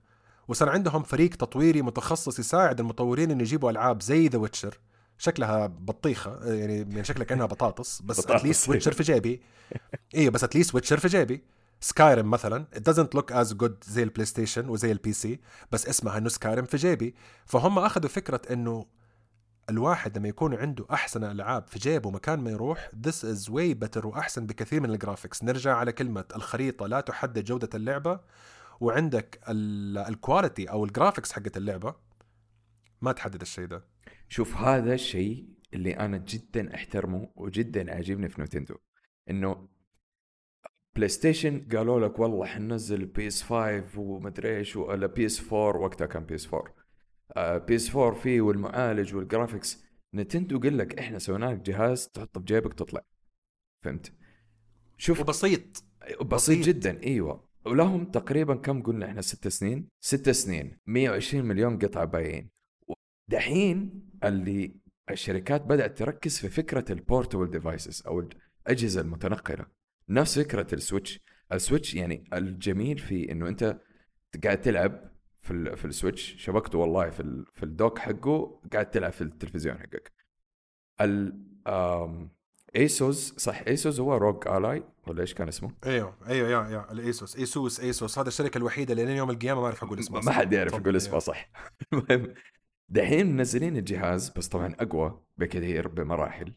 وصار 0.47 0.69
عندهم 0.69 1.03
فريق 1.03 1.29
تطويري 1.29 1.81
متخصص 1.81 2.39
يساعد 2.39 2.79
المطورين 2.79 3.31
إنه 3.31 3.41
يجيبوا 3.41 3.71
ألعاب 3.71 4.01
زي 4.01 4.27
The 4.27 4.37
Witcher 4.37 4.79
شكلها 5.17 5.67
بطيخة 5.67 6.53
يعني 6.53 6.85
من 6.85 7.03
شكلها 7.03 7.25
كأنها 7.25 7.45
بطاطس 7.45 8.01
بس. 8.01 8.19
at 8.19 8.34
least 8.34 8.69
Witcher 8.69 8.91
في 8.91 9.03
جيبي. 9.03 9.41
أيوه 10.15 10.31
بس 10.31 10.43
at 10.43 10.52
least 10.52 10.75
Witcher 10.75 10.99
في 10.99 11.07
جيبي. 11.07 11.43
Skyrim 11.81 12.31
مثلا 12.31 12.65
it 12.75 12.91
doesn't 12.91 13.19
look 13.19 13.35
as 13.35 13.53
good 13.53 13.71
زي 13.87 14.03
البلايستيشن 14.03 14.69
وزي 14.69 14.91
ال 14.91 15.13
PC 15.13 15.39
بس 15.71 15.87
اسمها 15.87 16.17
إنه 16.17 16.29
Skyrim 16.29 16.65
في 16.65 16.77
جيبي. 16.77 17.15
فهم 17.45 17.79
أخذوا 17.79 18.09
فكرة 18.09 18.41
إنه 18.51 18.85
الواحد 19.69 20.17
لما 20.17 20.27
يكون 20.27 20.55
عنده 20.55 20.85
أحسن 20.91 21.23
ألعاب 21.23 21.67
في 21.67 21.79
جيبه 21.79 22.11
مكان 22.11 22.39
ما 22.39 22.51
يروح 22.51 22.89
this 23.07 23.23
is 23.23 23.49
way 23.49 23.75
better 23.85 24.05
وأحسن 24.05 24.45
بكثير 24.45 24.81
من 24.81 24.89
ال 24.89 24.95
graphics 24.95 25.43
نرجع 25.43 25.75
على 25.75 25.91
كلمة 25.91 26.25
الخريطة 26.35 26.87
لا 26.87 27.01
تحدد 27.01 27.43
جودة 27.43 27.69
اللعبة 27.75 28.19
وعندك 28.79 29.39
ال- 29.49 29.97
ال 29.97 30.06
quality 30.06 30.69
أو 30.69 30.85
ال 30.85 30.90
graphics 30.90 31.31
حقت 31.31 31.57
اللعبة. 31.57 31.95
ما 33.01 33.11
تحدد 33.11 33.41
الشيء 33.41 33.65
ده. 33.65 33.85
شوف 34.29 34.55
هذا 34.57 34.93
الشيء 34.93 35.47
اللي 35.73 35.91
أنا 35.97 36.17
جدا 36.17 36.75
أحترمه 36.75 37.31
وجدا 37.35 37.93
عاجبني 37.95 38.29
في 38.29 38.41
نينتندو 38.41 38.75
إنه 39.29 39.67
بلايستيشن 40.95 41.67
قالوا 41.75 41.99
لك 42.07 42.19
والله 42.19 42.45
حننزل 42.45 43.05
PS 43.05 43.43
5 43.43 43.83
ومدري 43.99 44.57
إيش 44.57 44.75
ولا 44.75 45.07
PS 45.07 45.53
4 45.53 45.81
وقتها 45.81 46.07
كان 46.07 46.25
PS 46.25 46.53
4 46.53 46.82
PS 47.37 47.95
4 47.95 48.13
فيه 48.13 48.41
والمعالج 48.41 49.15
وال 49.15 49.29
graphics 49.29 49.83
نينتندو 50.13 50.59
قال 50.59 50.77
لك 50.77 50.99
إحنا 50.99 51.19
سوينا 51.19 51.45
لك 51.45 51.59
جهاز 51.59 52.07
تحطه 52.07 52.39
بجيبك 52.39 52.73
تطلع. 52.73 53.01
فهمت؟ 53.85 54.13
شوف. 54.97 55.19
وبسيط. 55.19 55.83
بسيط, 56.01 56.23
بسيط. 56.23 56.65
جدا 56.65 57.03
إيوه. 57.03 57.49
ولهم 57.65 58.05
تقريبا 58.05 58.55
كم 58.55 58.83
قلنا 58.83 59.05
إحنا 59.05 59.21
ست 59.21 59.47
سنين؟ 59.47 59.87
ست 59.99 60.29
سنين. 60.29 60.79
120 60.85 61.45
مليون 61.45 61.79
قطعة 61.79 62.05
بايعين. 62.05 62.49
دحين 63.27 64.03
اللي 64.23 64.75
الشركات 65.11 65.61
بدأت 65.61 65.97
تركز 65.97 66.39
في 66.39 66.49
فكرة 66.49 66.91
ال 66.91 66.98
portable 66.98 67.51
devices 67.51 68.03
أو 68.07 68.27
الاجهزه 68.67 69.01
المتنقلة. 69.01 69.65
نفس 70.09 70.39
فكرة 70.39 70.67
ال 70.73 70.80
Switch 70.80 71.19
ال 71.51 71.58
Switch 71.58 71.95
يعني 71.95 72.23
الجميل 72.33 72.97
فيه 72.97 73.31
إنه 73.31 73.47
أنت 73.47 73.79
قاعد 74.43 74.61
تلعب 74.61 75.12
في 75.43 75.51
ال 75.51 75.77
في 75.77 75.85
ال 75.85 75.92
Switch 75.92 76.35
شبكته 76.37 76.77
والله 76.77 77.09
في 77.09 77.19
ال 77.19 77.45
في 77.53 77.63
ال 77.63 77.71
dock 77.71 77.99
حقه 77.99 78.59
قاعد 78.73 78.91
تلعب 78.91 79.11
في 79.11 79.21
التلفزيون 79.21 79.79
حقك 79.79 80.11
ال 81.01 81.39
ASUS 82.75 83.33
صح 83.37 83.63
ASUS 83.67 83.99
هو 83.99 84.17
ROG 84.17 84.47
Ally 84.47 84.83
ولا 85.07 85.21
إيش 85.21 85.33
كان 85.33 85.47
اسمه؟ 85.47 85.71
أيوه 85.85 86.17
أيوه 86.27 86.49
يا 86.49 86.69
يا 86.69 86.91
ال 86.91 87.01
ASUS 87.01 87.37
ASUS 87.37 87.79
ASUS 87.79 88.19
هذا 88.19 88.27
الشركة 88.27 88.57
الوحيدة 88.57 88.93
اللي 88.93 89.05
لين 89.05 89.17
يوم 89.17 89.29
القيامة 89.29 89.61
ما 89.61 89.65
أعرف 89.67 89.83
أقول 89.83 89.99
اسمها 89.99 90.21
ما 90.21 90.31
حد 90.31 90.53
يعرف. 90.53 90.73
يقول 90.73 90.95
اسمها 90.95 91.19
صح 91.19 91.51
المهم 91.93 92.33
دحين 92.89 93.37
منزلين 93.37 93.77
الجهاز 93.77 94.29
بس 94.29 94.47
طبعا 94.47 94.75
أقوى 94.79 95.21
بكثير 95.37 95.87
بمراحل 95.87 96.53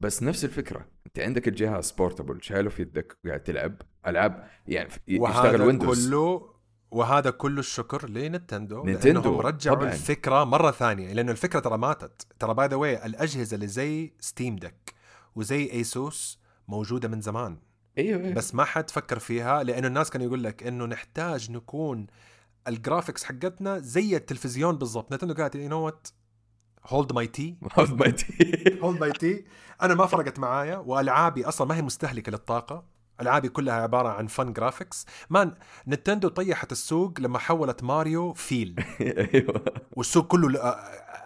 بس 0.00 0.22
نفس 0.22 0.44
الفكرة 0.44 0.88
أنت 1.06 1.18
عندك 1.18 1.48
الجهاز 1.48 1.90
portable 1.90 2.42
شايله 2.42 2.70
في 2.70 2.82
يدك 2.82 3.18
وقاعد 3.24 3.42
تلعب 3.42 3.82
ألعاب 4.06 4.50
يعني 4.66 4.88
يشتغل 5.08 5.62
ويندوز 5.62 6.08
كله 6.08 6.55
وهذا 6.90 7.30
كله 7.30 7.60
الشكر 7.60 8.08
لنينتندو 8.08 8.84
نينتندو، 8.84 9.20
لانهم 9.20 9.40
رجعوا 9.40 9.76
طبعاً. 9.76 9.92
الفكرة 9.92 10.44
مرة 10.44 10.70
ثانية 10.70 11.12
لأنه 11.12 11.32
الفكرة 11.32 11.60
ترى 11.60 11.78
ماتت. 11.78 12.26
ترى 12.38 12.54
by 12.54 12.66
the 12.66 12.76
way 12.76 13.06
الأجهزة 13.06 13.54
اللي 13.54 13.66
زي 13.66 14.12
Steam 14.20 14.56
Deck 14.56 14.94
وزي 15.36 15.70
ASUS 15.72 16.40
موجودة 16.68 17.08
من 17.08 17.20
زمان. 17.20 17.58
أيوه 17.98 18.20
أيوه. 18.20 18.34
بس 18.34 18.54
ما 18.54 18.64
حد 18.64 18.90
فكر 18.90 19.18
فيها 19.18 19.62
لأنه 19.62 19.86
الناس 19.86 20.10
كانوا 20.10 20.26
يقول 20.26 20.44
لك 20.44 20.62
إنه 20.62 20.86
نحتاج 20.86 21.50
نكون 21.50 22.06
ال 22.68 22.74
graphics 22.74 23.24
حقتنا 23.24 23.78
زي 23.78 24.16
التلفزيون 24.16 24.76
بالضبط. 24.78 25.12
نينتندو 25.12 25.34
قالت 25.34 25.54
you 25.54 25.68
know 25.68 25.80
what 25.80 26.08
Hold 26.86 27.12
my 27.12 27.26
tea 27.26 27.56
Hold 27.64 27.88
my 27.88 28.12
tea. 28.12 28.82
Hold 28.82 29.00
my 29.00 29.12
tea 29.12 29.44
أنا 29.82 29.94
ما 29.94 30.06
فرقت 30.06 30.38
معايا 30.38 30.76
وألعابي 30.76 31.44
أصلا 31.44 31.66
ما 31.66 31.76
هي 31.76 31.82
مستهلكة 31.82 32.32
للطاقة. 32.32 32.95
ألعابي 33.20 33.48
كلها 33.48 33.74
عبارة 33.74 34.08
عن 34.08 34.26
فن 34.26 34.52
graphics 34.52 35.06
man 35.30 35.52
Nintendo 35.88 36.28
طيحت 36.28 36.72
السوق 36.72 37.20
لما 37.20 37.38
حولت 37.38 37.82
ماريو 37.84 38.32
فيل. 38.32 38.84
أيوه. 39.34 39.64
والسوق 39.92 40.26
كله 40.26 40.74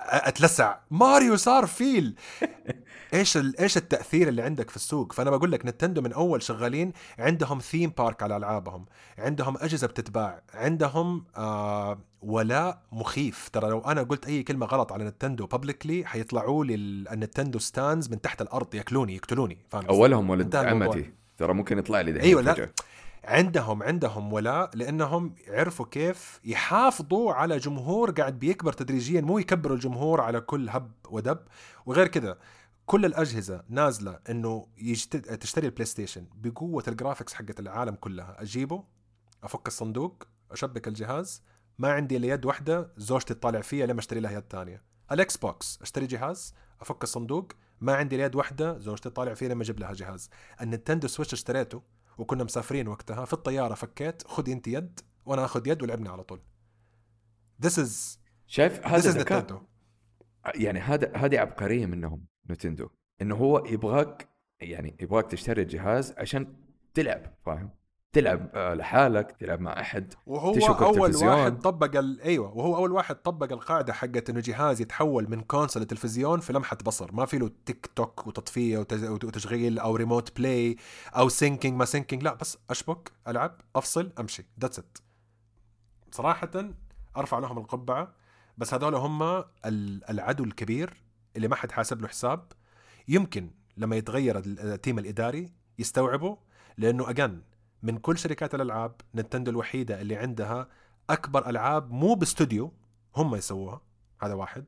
أتلسع. 0.08 0.76
ماريو 0.90 1.36
صار 1.36 1.66
فيل. 1.66 2.14
إيش. 3.14 3.36
إيش 3.60 3.76
التأثير 3.76 4.28
اللي 4.28 4.42
عندك 4.42 4.70
في 4.70 4.76
السوق؟ 4.76 5.12
فأنا 5.12 5.30
بقول 5.30 5.52
لك 5.52 5.66
Nintendo 5.66 6.00
من 6.00 6.12
أول 6.12 6.42
شغالين 6.42 6.92
عندهم 7.18 7.58
theme 7.58 7.92
park 7.98 8.22
على 8.22 8.36
ألعابهم. 8.36 8.86
عندهم 9.18 9.56
أجهزة 9.56 9.86
بتتباع. 9.86 10.42
عندهم 10.54 11.24
آه 11.36 11.98
ولاء 12.22 12.82
مخيف. 12.92 13.48
ترى 13.48 13.70
لو 13.70 13.78
أنا 13.80 14.02
قلت 14.02 14.26
أي 14.26 14.42
كلمة 14.42 14.66
غلط 14.66 14.92
على 14.92 15.04
Nintendo 15.04 15.46
publicly 15.46 16.04
حيطلعوا 16.06 16.64
لي 16.64 16.74
ال- 16.74 17.08
ال 17.08 17.14
Nintendo 17.14 17.58
stans 17.58 18.08
من 18.10 18.20
تحت 18.20 18.42
الأرض 18.42 18.74
يأكلوني 18.74 19.14
يقتلوني. 19.16 19.58
فاهم؟ 19.70 19.86
أولهم 19.86 20.30
ولد. 20.30 20.56
عمتي. 20.56 21.12
ترى 21.40 21.54
ممكن 21.54 21.78
يطلع 21.78 22.00
لي 22.00 22.12
دحين 22.12 22.28
أيوة، 22.28 22.42
لا. 22.42 22.54
فجأة. 22.54 22.70
عندهم 23.24 23.82
عندهم 23.82 24.32
ولاء 24.32 24.70
لأنهم 24.74 25.34
عرفوا 25.48 25.86
كيف 25.90 26.40
يحافظوا 26.44 27.32
على 27.32 27.58
جمهور 27.58 28.10
قاعد 28.10 28.38
بيكبر 28.38 28.72
تدريجيا 28.72 29.20
مو 29.20 29.38
يكبروا 29.38 29.76
الجمهور 29.76 30.20
على 30.20 30.40
كل 30.40 30.68
هب 30.70 30.92
ودب 31.10 31.38
وغير 31.86 32.06
كذا 32.06 32.38
كل 32.86 33.04
الأجهزة 33.04 33.62
نازلة 33.68 34.18
إنه 34.30 34.66
يشت... 34.78 35.16
تشتري 35.16 35.66
ال 35.66 35.84
PlayStation 35.84 36.26
بقوة 36.34 36.84
ال 36.88 36.93
graphics 36.93 37.34
حقت 37.34 37.60
العالم 37.60 37.94
كلها 37.94 38.42
أجيبه 38.42 38.84
أفك 39.44 39.66
الصندوق 39.66 40.22
أشبك 40.50 40.88
الجهاز 40.88 41.42
ما 41.78 41.92
عندي 41.92 42.16
إلا 42.16 42.28
يد 42.28 42.46
واحدة 42.46 42.92
زوجتي 42.96 43.34
تطالع 43.34 43.60
فيها 43.60 43.86
لما 43.86 44.00
أشتري 44.00 44.20
لها 44.20 44.30
يد 44.32 44.44
ثانية 44.50 44.82
ال 45.12 45.36
Xbox 45.36 45.78
أشتري 45.82 46.06
جهاز 46.06 46.54
أفك 46.80 47.02
الصندوق 47.02 47.52
ما 47.80 47.94
عندي 47.94 48.16
الا 48.16 48.24
يد 48.24 48.34
واحدة 48.34 48.78
زوجتي 48.78 49.10
تطالع 49.10 49.34
فيها 49.34 49.48
لما 49.48 49.62
أجيب 49.62 49.80
لها 49.80 49.92
جهاز. 49.92 50.30
ال 50.60 50.66
Nintendo 50.66 51.08
Switch 51.08 51.32
اشتريته 51.32 51.82
وكنا 52.18 52.44
مسافرين 52.44 52.88
وقتها. 52.88 53.24
في 53.24 53.32
الطيارة 53.32 53.74
فكيت 53.74 54.22
خذي 54.26 54.52
أنت 54.52 54.68
يد 54.68 55.00
وأنا 55.26 55.44
آخذ 55.44 55.68
يد 55.68 55.82
ولعبني 55.82 56.08
على 56.08 56.22
طول. 56.22 56.40
This 57.66 57.78
is 57.78 58.18
شايف 58.46 58.86
هذا 58.86 59.10
ذكاء. 59.10 59.62
يعني 60.54 60.80
هذا 60.80 61.16
هذه 61.16 61.38
عبقرية 61.38 61.86
منهم 61.86 62.26
Nintendo 62.50 62.88
إنه 63.22 63.36
هو 63.36 63.66
يبغاك 63.66 64.28
يعني 64.60 64.96
يبغاك 65.00 65.30
تشتري 65.30 65.62
الجهاز 65.62 66.14
عشان 66.18 66.56
تلعب 66.94 67.34
فاهم؟ 67.46 67.70
تلعب 68.12 68.50
آه، 68.54 68.74
لحالك 68.74 69.36
تلعب 69.40 69.60
مع 69.60 69.80
أحد 69.80 70.14
وهو 70.26 70.54
أول 70.54 71.06
التلفزيون. 71.08 71.32
واحد 71.32 71.58
طبق 71.58 71.98
ال... 71.98 72.20
أيوه 72.20 72.56
وهو 72.56 72.76
أول 72.76 72.92
واحد 72.92 73.14
طبق 73.14 73.52
القاعدة 73.52 73.92
حقت 73.92 74.30
إنه 74.30 74.40
جهاز 74.40 74.80
يتحول 74.80 75.30
من 75.30 75.40
console 75.40 75.82
لتلفزيون 75.82 76.40
في 76.40 76.52
لمحة 76.52 76.78
بصر. 76.86 77.12
ما 77.12 77.26
في 77.26 77.38
له 77.38 77.50
تيك 77.66 77.86
توك 77.96 78.26
وتطفية 78.26 78.78
وتز... 78.78 79.04
وتشغيل 79.04 79.78
أو 79.78 79.96
remote 79.96 80.36
play 80.36 80.76
أو 81.16 81.28
syncing 81.28 81.78
ما 81.78 81.84
syncing 81.84 82.22
لا 82.22 82.34
بس 82.34 82.58
أشبك 82.70 83.12
ألعب 83.28 83.60
أفصل 83.76 84.12
أمشي 84.20 84.46
that's 84.60 84.78
it 84.78 84.98
صراحة 86.10 86.50
أرفع 87.16 87.38
لهم 87.38 87.58
القبعة 87.58 88.14
بس 88.58 88.74
هذول 88.74 88.94
هم 88.94 89.22
ال- 89.22 90.10
العدو 90.10 90.44
الكبير 90.44 91.02
اللي 91.36 91.48
ما 91.48 91.56
حد 91.56 91.72
حاسب 91.72 92.00
له 92.02 92.08
حساب. 92.08 92.52
يمكن 93.08 93.50
لما 93.76 93.96
يتغير 93.96 94.38
ال- 94.38 94.60
ال 94.60 94.68
team 94.68 94.98
الإداري 94.98 95.52
يستوعبوا 95.78 96.36
لأنه 96.78 97.10
again 97.10 97.42
من 97.82 97.98
كل 97.98 98.18
شركات 98.18 98.54
الألعاب 98.54 99.00
Nintendo 99.14 99.50
الوحيدة 99.50 100.00
اللي 100.00 100.16
عندها 100.16 100.68
أكبر 101.10 101.48
ألعاب 101.50 101.90
مو 101.90 102.14
باستوديو 102.14 102.72
هم 103.16 103.34
يسووها 103.34 103.80
هذا 104.22 104.34
واحد. 104.34 104.64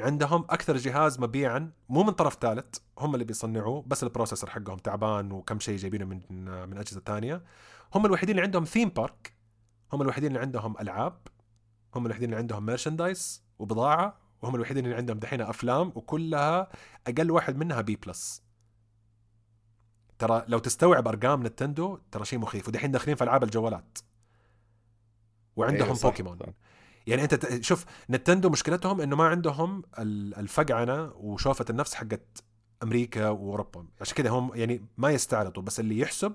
عندهم 0.00 0.44
أكثر 0.50 0.76
جهاز 0.76 1.20
مبيعا 1.20 1.72
مو 1.88 2.02
من 2.02 2.12
طرف 2.12 2.34
ثالث 2.40 2.78
هم 2.98 3.14
اللي 3.14 3.24
بيصنعوه 3.24 3.84
بس 3.86 4.02
ال 4.02 4.07
processor 4.07 4.50
حقهم 4.50 4.78
تعبان 4.78 5.32
وكم 5.32 5.60
شيء 5.60 5.76
جايبينه 5.76 6.04
من 6.04 6.20
من 6.68 6.78
أجهزة 6.78 7.02
ثانية. 7.06 7.42
هم 7.94 8.06
الوحيدين 8.06 8.34
اللي 8.34 8.44
عندهم 8.44 8.64
theme 8.64 8.88
park 8.88 9.36
هم 9.92 10.02
الوحيدين 10.02 10.28
اللي 10.28 10.40
عندهم 10.40 10.74
ألعاب 10.80 11.18
هم 11.94 12.06
الوحيدين 12.06 12.28
اللي 12.28 12.38
عندهم 12.38 12.66
merchandise 12.66 13.42
وبضاعة 13.58 14.18
وهم 14.42 14.54
الوحيدين 14.54 14.84
اللي 14.84 14.96
عندهم 14.96 15.18
دحين 15.18 15.40
أفلام 15.40 15.92
وكلها 15.94 16.68
أقل 17.06 17.30
واحد 17.30 17.56
منها 17.56 17.80
B 17.80 17.96
plus 17.96 18.42
ترى 20.18 20.44
لو 20.48 20.58
تستوعب 20.58 21.08
أرقام 21.08 21.46
Nintendo 21.46 21.98
ترى 22.10 22.24
شيء 22.24 22.38
مخيف 22.38 22.68
ودحين 22.68 22.90
داخلين 22.90 23.16
في 23.16 23.24
ألعاب 23.24 23.44
الجوالات. 23.44 23.98
وعندهم 25.56 25.82
أيوة 25.88 26.00
بوكيمون 26.02 26.38
صح. 26.38 26.46
يعني 27.06 27.22
أنت 27.24 27.62
شوف 27.64 27.84
Nintendo 28.10 28.48
مشكلتهم 28.50 29.00
إنه 29.00 29.16
ما 29.16 29.24
عندهم 29.28 29.82
ال- 29.98 30.34
الفقعنة 30.34 31.12
وشوفة 31.16 31.64
النفس 31.70 31.94
حقت 31.94 32.42
أمريكا 32.82 33.28
وأوروبا. 33.28 33.86
عشان 34.00 34.14
كذا 34.16 34.30
هم 34.30 34.50
يعني 34.54 34.86
ما 34.96 35.10
يستعرضوا 35.10 35.62
بس 35.62 35.80
اللي 35.80 35.98
يحسب 35.98 36.32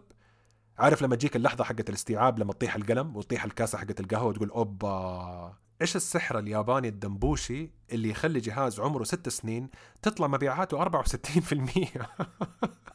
عارف 0.78 1.02
لما 1.02 1.16
تجيك 1.16 1.36
اللحظة 1.36 1.64
حقت 1.64 1.90
الاستيعاب 1.90 2.40
لما 2.40 2.54
تطيح 2.54 2.76
القلم 2.76 3.16
وتطيح 3.18 3.44
الكاسة 3.44 3.78
حقت 3.78 4.00
القهوة 4.00 4.28
وتقول 4.28 4.50
أوبا 4.50 5.58
إيش 5.82 5.96
السحر 5.96 6.40
الياباني 6.40 6.88
الدمبوشي 6.88 7.72
اللي 7.92 8.10
يخلي 8.10 8.40
جهاز 8.40 8.80
عمره 8.80 9.04
ست 9.04 9.30
سنين 9.30 9.70
تطلع 10.02 10.28
مبيعاته 10.28 10.86
64% 10.86 10.88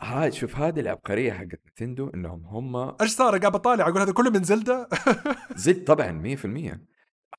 هاي 0.00 0.32
شوف 0.32 0.56
هذه 0.56 0.80
العبقرية 0.80 1.32
حقت 1.32 1.60
نتندو 1.66 2.08
إنهم 2.08 2.44
هم 2.44 2.76
إيش 2.76 3.10
صار؟ 3.10 3.38
قاعد 3.38 3.52
بطالع 3.52 3.88
أقول 3.88 4.00
هذا 4.00 4.12
كله 4.12 4.30
من 4.30 4.42
زلدة؟ 4.42 4.88
زد 5.64 5.84
طبعا 5.84 6.36
100% 6.36 6.78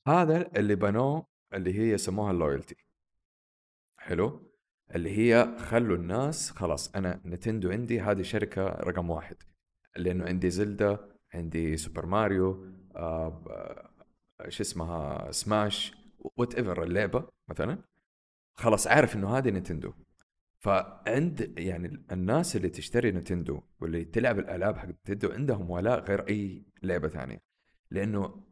هذا 0.07 0.49
اللي 0.57 0.75
بنوه 0.75 1.27
اللي 1.53 1.79
هي 1.79 1.91
يسموها 1.91 2.31
ال 2.31 2.37
loyalty 2.37 2.75
حلو؟ 3.97 4.51
اللي 4.95 5.17
هي 5.17 5.57
خلوا 5.57 5.95
الناس 5.95 6.51
خلاص 6.51 6.95
أنا 6.95 7.21
Nintendo 7.25 7.71
عندي 7.71 8.01
هذه 8.01 8.21
شركة 8.21 8.65
رقم 8.65 9.09
واحد. 9.09 9.35
لأنه 9.95 10.25
عندي 10.25 10.49
Zelda 10.49 10.99
عندي 11.33 11.77
Super 11.77 12.05
Mario 12.05 12.65
آه 12.95 13.89
شو 14.47 14.63
اسمها 14.63 15.31
Smash 15.31 15.93
whatever 16.19 16.83
اللعبة 16.83 17.27
مثلا 17.47 17.77
خلاص 18.53 18.87
عارف 18.87 19.15
إنه 19.15 19.37
هذه 19.37 19.49
Nintendo 19.49 19.93
فعند 20.59 21.53
يعني 21.57 22.05
الناس 22.11 22.55
اللي 22.55 22.69
تشتري 22.69 23.11
Nintendo 23.11 23.61
واللي 23.79 24.05
تلعب 24.05 24.39
الألعاب 24.39 24.77
حق 24.77 24.85
Nintendo 24.85 25.31
عندهم 25.31 25.69
ولاء 25.71 26.03
غير 26.03 26.27
أي 26.27 26.65
لعبة 26.83 27.07
ثانية. 27.07 27.41
لأنه 27.91 28.43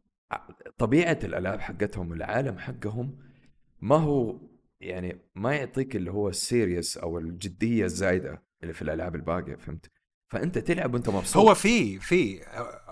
طبيعة 0.77 1.19
الألعاب 1.23 1.59
حقتهم 1.59 2.13
العالم 2.13 2.57
حقهم 2.57 3.17
ما 3.81 3.95
هو 3.95 4.39
يعني 4.79 5.19
ما 5.35 5.55
يعطيك 5.55 5.95
اللي 5.95 6.11
هو 6.11 6.29
السيريس 6.29 6.97
أو 6.97 7.17
الجدية 7.17 7.85
الزايدة 7.85 8.43
اللي 8.63 8.73
في 8.73 8.81
الألعاب 8.81 9.15
الباقية 9.15 9.55
فهمت؟ 9.55 9.91
فأنت 10.27 10.57
تلعب 10.57 10.93
وأنت 10.93 11.09
مبسوط. 11.09 11.43
هو 11.43 11.53
في 11.53 11.99
في 11.99 12.41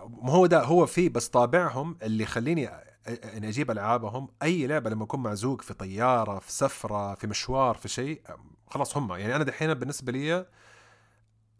ما 0.09 0.31
هو 0.31 0.45
ده 0.45 0.63
هو 0.63 0.85
في 0.85 1.09
بس 1.09 1.27
طابعهم 1.27 1.97
اللي 2.03 2.23
يخليني 2.23 2.67
إني 3.07 3.49
أجيب 3.49 3.71
ألعابهم 3.71 4.29
أي 4.43 4.67
لعبة 4.67 4.89
لما 4.89 5.03
اكون 5.03 5.23
معزوق 5.23 5.61
في 5.61 5.73
طيارة 5.73 6.39
في 6.39 6.51
سفرة 6.51 7.15
في 7.15 7.27
مشوار 7.27 7.75
في 7.75 7.87
شيء 7.87 8.21
خلاص 8.67 8.97
هم. 8.97 9.11
يعني 9.13 9.35
أنا 9.35 9.43
دحين 9.43 9.73
بالنسبة 9.73 10.11
لي 10.11 10.45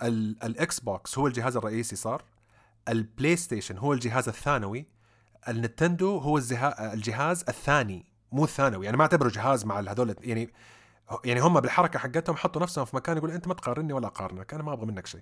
ال- 0.02 0.44
ال 0.44 0.80
Xbox 0.80 1.18
هو 1.18 1.28
الجهاز 1.28 1.58
الرئيسي 1.58 1.96
صار 1.96 2.24
ال 2.89 3.36
PlayStation 3.36 3.78
هو 3.78 3.94
الجهاز 3.94 4.28
الثانوي 4.30 4.86
ال 5.48 5.55
Nintendo 5.55 6.18
هو 6.18 6.38
الجهاز 6.80 7.44
الثاني 7.50 8.06
مو 8.32 8.44
الثانوي. 8.44 8.86
يعني 8.86 8.98
ما 8.98 9.04
أعتبره 9.04 9.30
جهاز 9.30 9.66
مع 9.66 9.80
هذول 9.80 10.16
يعني 10.22 10.54
يعني 11.26 11.40
هم 11.42 11.60
بالحركة 11.60 12.00
حقتهم 12.00 12.36
حطوا 12.36 12.62
نفسهم 12.62 12.86
في 12.86 12.96
مكان 12.96 13.18
يقول 13.18 13.32
أنت 13.32 13.48
ما 13.48 13.54
تقارني 13.54 13.94
ولا 13.94 14.08
أقارنك 14.08 14.54
أنا 14.54 14.64
ما 14.64 14.74
أبغى 14.74 14.86
منك 14.86 15.08
شيء. 15.08 15.22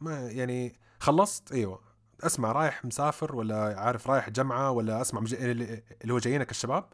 ما 0.00 0.20
يعني 0.30 0.78
خلصت؟ 1.00 1.52
إيوه. 1.52 1.80
أسمع 2.20 2.52
رايح 2.52 2.84
مسافر 2.84 3.36
ولا 3.36 3.80
عارف 3.80 4.10
رايح 4.10 4.30
جمعة 4.30 4.70
ولا 4.70 5.00
أسمع 5.00 5.20
مج... 5.20 5.34
اللي 5.34 6.12
هو 6.12 6.18
جايينك 6.18 6.50
الشباب 6.50 6.92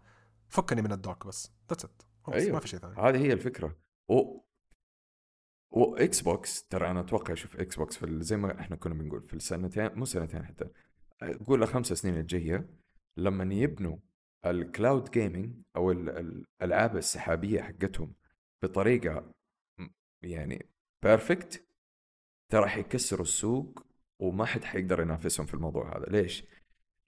فكني 0.49 0.83
من 0.83 0.93
ال 0.93 1.00
dock 1.00 1.27
بس. 1.27 1.53
that's 1.71 1.85
it 1.85 2.03
أيوة. 2.33 2.53
ما 2.53 2.61
في 2.61 2.69
شيء 2.69 2.81
ثاني. 2.81 2.95
هذه 3.01 3.17
هي 3.27 3.33
الفكرة. 3.33 3.77
و 4.11 4.43
و 5.71 6.21
Xbox 6.21 6.65
ترى 6.69 6.91
أنا 6.91 7.01
أتوقع 7.01 7.35
شوف 7.35 7.57
Xbox 7.57 7.97
في 7.97 8.23
زي 8.23 8.37
ما 8.37 8.61
إحنا 8.61 8.77
كنا 8.77 8.95
بنقول 8.95 9.23
في 9.23 9.35
السنتين 9.35 9.91
مو 9.95 10.05
سنتين 10.05 10.45
حتى 10.47 10.69
قول 11.47 11.63
الخمس 11.63 11.93
سنين 11.93 12.17
الجاية 12.17 12.69
لما 13.17 13.55
يبنوا 13.55 13.97
ال 14.47 14.58
cloud 14.58 15.11
gaming 15.11 15.55
أو 15.77 15.91
ال- 15.93 16.11
ال- 16.11 16.45
الألعاب 16.63 16.97
السحابية 16.97 17.63
حقتهم 17.63 18.15
بطريقة 18.63 19.33
يعني 20.23 20.67
perfect 21.03 21.67
ترى 22.53 22.69
حيكسروا 22.69 23.23
السوق 23.23 23.87
وما 24.19 24.45
حد 24.45 24.65
حيقدر 24.65 25.01
ينافسهم 25.01 25.47
في 25.47 25.55
الموضوع 25.55 25.97
هذا. 25.97 26.07
ليش؟ 26.07 26.45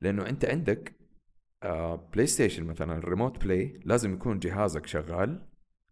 لأنه 0.01 0.29
أنت 0.29 0.45
عندك 0.45 0.95
آه 1.63 1.95
PlayStation 1.95 2.65
مثلا 2.65 2.99
ال 2.99 3.05
remote 3.05 3.45
play 3.45 3.81
لازم 3.85 4.15
يكون 4.15 4.39
جهازك 4.39 4.87
شغال 4.87 5.49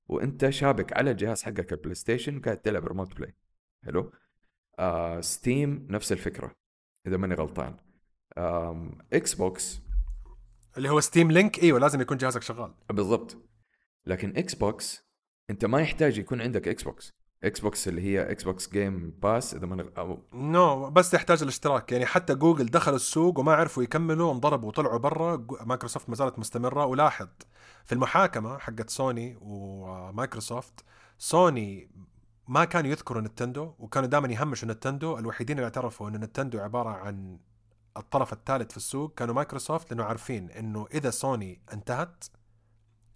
وأنت 0.06 0.48
شابك 0.50 0.96
على 0.96 1.10
الجهاز 1.10 1.42
حقك 1.42 1.72
ال 1.72 1.94
PlayStation 1.94 2.36
وقاعد 2.36 2.56
تلعب 2.56 2.86
remote 2.86 3.14
play 3.16 3.34
حلو؟ 3.84 4.12
آه 4.78 5.20
Steam 5.20 5.86
نفس 5.90 6.12
الفكرة 6.12 6.56
إذا 7.06 7.16
ماني 7.16 7.34
غلطان. 7.34 7.76
Xbox 9.12 9.80
اللي 10.76 10.88
هو 10.88 11.00
Steam 11.00 11.30
Link 11.30 11.62
إيوه 11.62 11.78
لازم 11.78 12.00
يكون 12.00 12.16
جهازك 12.16 12.42
شغال. 12.42 12.74
بالضبط. 12.90 13.36
لكن 14.06 14.36
Xbox 14.36 15.12
أنت 15.50 15.64
ما 15.64 15.80
يحتاج 15.80 16.18
يكون 16.18 16.40
عندك 16.40 16.68
Xbox 16.68 17.12
Xbox 17.44 17.88
اللي 17.88 18.02
هي 18.02 18.30
إكس 18.30 18.44
بوكس 18.44 18.70
Game 18.70 19.14
Pass 19.22 19.54
اذا 19.54 19.86
أو 19.98 20.22
no 20.32 20.86
no, 20.86 20.90
بس 20.90 21.14
يحتاج 21.14 21.42
الاشتراك. 21.42 21.92
يعني 21.92 22.06
حتى 22.06 22.34
جوجل 22.34 22.66
دخلوا 22.66 22.96
السوق 22.96 23.38
وما 23.38 23.54
عرفوا 23.54 23.82
يكملوا 23.82 24.32
انضربوا 24.32 24.68
وطلعوا 24.68 24.98
برا. 24.98 25.46
مايكروسوفت 25.60 26.08
ما 26.08 26.14
زالت 26.14 26.38
مستمرة. 26.38 26.84
ولاحظ 26.86 27.28
في 27.84 27.92
المحاكمة 27.92 28.58
حقت 28.58 28.90
Sony 28.90 29.38
و 29.40 29.55
Microsoft 29.55 30.84
Sony 31.18 31.90
ما 32.48 32.64
كانوا 32.64 32.90
يذكروا 32.90 33.22
Nintendo 33.22 33.72
وكانوا 33.78 34.08
دائما 34.08 34.28
يهمشوا 34.28 34.68
Nintendo 34.68 35.18
الوحيدين 35.18 35.56
اللي 35.56 35.64
اعترفوا 35.64 36.08
إن 36.08 36.16
Nintendo 36.16 36.58
عبارة 36.58 36.90
عن 36.90 37.38
الطرف 37.96 38.32
الثالث 38.32 38.70
في 38.70 38.76
السوق 38.76 39.14
كانوا 39.14 39.34
مايكروسوفت 39.34 39.90
لأنه 39.90 40.04
عارفين 40.04 40.50
إنه 40.50 40.86
إذا 40.94 41.10
سوني 41.10 41.62
انتهت 41.72 42.24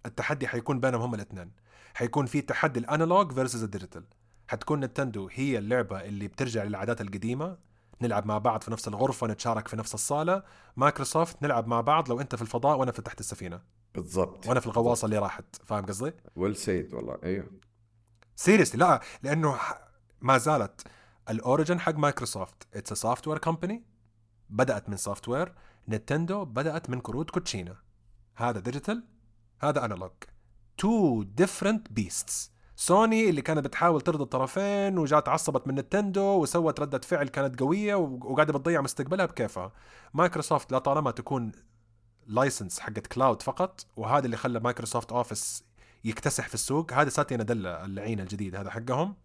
التحدي 0.05 0.47
حيكون 0.47 0.79
بينهم 0.79 1.01
هم 1.01 1.13
الاثنين. 1.13 1.51
حيكون 1.93 2.25
في 2.25 2.41
تحدي 2.41 2.79
ال 2.79 2.86
analog 2.86 3.31
versus 3.31 3.63
ال 3.63 3.68
digital 3.68 4.03
حتكون 4.47 4.79
Nintendo 4.79 5.29
هي 5.31 5.57
اللعبة 5.57 6.01
اللي 6.01 6.27
بترجع 6.27 6.63
للعادات 6.63 7.01
القديمة. 7.01 7.57
نلعب 8.01 8.25
مع 8.25 8.37
بعض 8.37 8.61
في 8.61 8.71
نفس 8.71 8.87
الغرفة 8.87 9.27
نتشارك 9.27 9.67
في 9.67 9.75
نفس 9.75 9.93
الصالة. 9.93 10.43
مايكروسوفت 10.75 11.43
نلعب 11.43 11.67
مع 11.67 11.81
بعض 11.81 12.09
لو 12.09 12.21
أنت 12.21 12.35
في 12.35 12.41
الفضاء 12.41 12.77
وأنا 12.77 12.91
في 12.91 13.01
تحت 13.01 13.19
السفينة. 13.19 13.61
بالضبط. 13.95 14.47
وأنا 14.47 14.59
في 14.59 14.67
الغواصة 14.67 15.05
اللي 15.05 15.17
راحت. 15.17 15.55
فاهم 15.65 15.85
قصدي؟ 15.85 16.13
Well 16.35 16.55
said 16.55 16.93
والله. 16.93 17.17
أيوه. 17.23 17.51
Seriously 18.35 18.79
لا 18.85 19.01
لأنه 19.23 19.59
ما 20.21 20.37
زالت 20.37 20.87
ال 21.29 21.36
origin 21.36 21.79
حق 21.79 21.95
Microsoft. 21.95 22.67
It's 22.73 22.93
software 22.93 23.37
company 23.37 23.83
بدأت 24.49 24.89
من 24.89 24.97
software 24.97 25.53
Nintendo 25.87 26.45
بدأت 26.45 26.89
من 26.89 27.01
كروت 27.01 27.29
كوتشينا. 27.29 27.75
هذا 28.35 28.59
digital 28.59 29.03
هذا 29.61 29.85
analog 29.85 30.11
two 30.77 31.23
different 31.23 31.91
beasts 31.91 32.51
Sony 32.79 33.29
اللي 33.29 33.41
كانت 33.41 33.59
بتحاول 33.65 34.01
ترضي 34.01 34.23
الطرفين 34.23 34.97
وجات 34.97 35.29
عصبت 35.29 35.67
من 35.67 35.75
Nintendo 35.75 36.21
وسوت 36.21 36.79
ردة 36.79 36.99
فعل 36.99 37.27
كانت 37.27 37.59
قوية 37.59 37.95
وقاعدة 37.95 38.53
بتضيع 38.53 38.81
مستقبلها 38.81 39.25
بكيفها. 39.25 39.71
مايكروسوفت 40.13 40.71
لا 40.71 40.79
طالما 40.79 41.11
تكون 41.11 41.51
license 42.27 42.79
حقت 42.79 43.07
cloud 43.07 43.41
فقط 43.41 43.85
وهذا 43.95 44.25
اللي 44.25 44.37
خلى 44.37 44.59
مايكروسوفت 44.59 45.11
اوفيس 45.11 45.63
يكتسح 46.03 46.47
في 46.47 46.53
السوق 46.53 46.93
هذا 46.93 47.09
ساتيا 47.09 47.37
ناديلا 47.37 47.85
اللعين 47.85 48.19
الجديد 48.19 48.55
هذا 48.55 48.69
حقهم. 48.69 49.15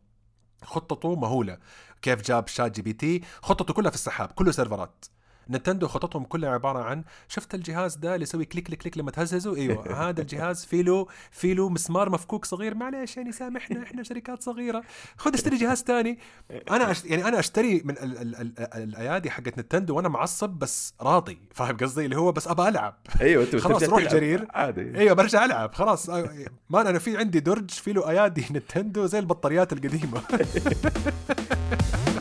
خطته 0.64 1.14
مهولة. 1.14 1.58
كيف 2.02 2.22
جاب 2.22 2.48
ChatGPT؟ 2.48 3.22
خطته 3.42 3.74
كلها 3.74 3.90
في 3.90 3.96
السحاب 3.96 4.32
كله 4.32 4.52
سيرفرات. 4.52 5.04
نتندو 5.50 5.88
خططهم 5.88 6.24
كلها 6.24 6.50
عبارة 6.50 6.78
عن 6.78 7.04
شفت 7.28 7.54
الجهاز 7.54 7.96
ده 7.96 8.14
اللي 8.14 8.22
يسوي 8.22 8.44
click 8.44 8.66
click 8.66 8.82
click 8.82 8.98
لما 8.98 9.10
تهززه؟ 9.10 9.56
إيوه. 9.56 9.92
هذا 10.08 10.20
الجهاز 10.20 10.64
في 10.64 10.82
له 10.82 11.06
في 11.30 11.54
له 11.54 11.68
مسمار 11.68 12.10
مفكوك 12.10 12.44
صغير. 12.44 12.74
معلش 12.74 13.16
يعني 13.16 13.32
سامحنا 13.32 13.82
إحنا 13.82 14.02
شركات 14.02 14.42
صغيرة. 14.42 14.82
خذ 15.16 15.34
اشتري 15.34 15.56
جهاز 15.56 15.82
ثاني. 15.82 16.18
أنا 16.70 16.90
أشت... 16.90 17.04
يعني 17.04 17.28
أنا 17.28 17.38
أشتري 17.38 17.82
من 17.84 17.98
ال... 17.98 18.18
ال... 18.18 18.36
ال... 18.40 18.52
الأيادي 18.74 19.30
حقت 19.30 19.58
نتندو 19.58 19.96
وأنا 19.96 20.08
معصب 20.08 20.50
بس 20.50 20.94
راضي. 21.00 21.38
فاهم 21.54 21.76
قصدي؟ 21.76 22.04
اللي 22.04 22.16
هو 22.16 22.32
بس 22.32 22.48
ابى 22.48 22.68
ألعب. 22.68 22.98
أيوه 23.20 23.44
أنت 23.44 23.56
خلاص 23.56 23.82
روح 23.82 24.02
جرير. 24.02 24.46
عادي. 24.50 24.98
إيوه 24.98 25.14
برجع 25.14 25.44
ألعب. 25.44 25.74
خلاص. 25.74 26.08
ما 26.70 26.80
أنا 26.80 26.98
في 26.98 27.16
عندي 27.16 27.40
درج 27.40 27.70
في 27.70 27.92
له 27.92 28.10
أيادي 28.10 28.46
نتندو 28.50 29.06
زي 29.06 29.18
البطاريات 29.18 29.72
القديمة. 29.72 30.22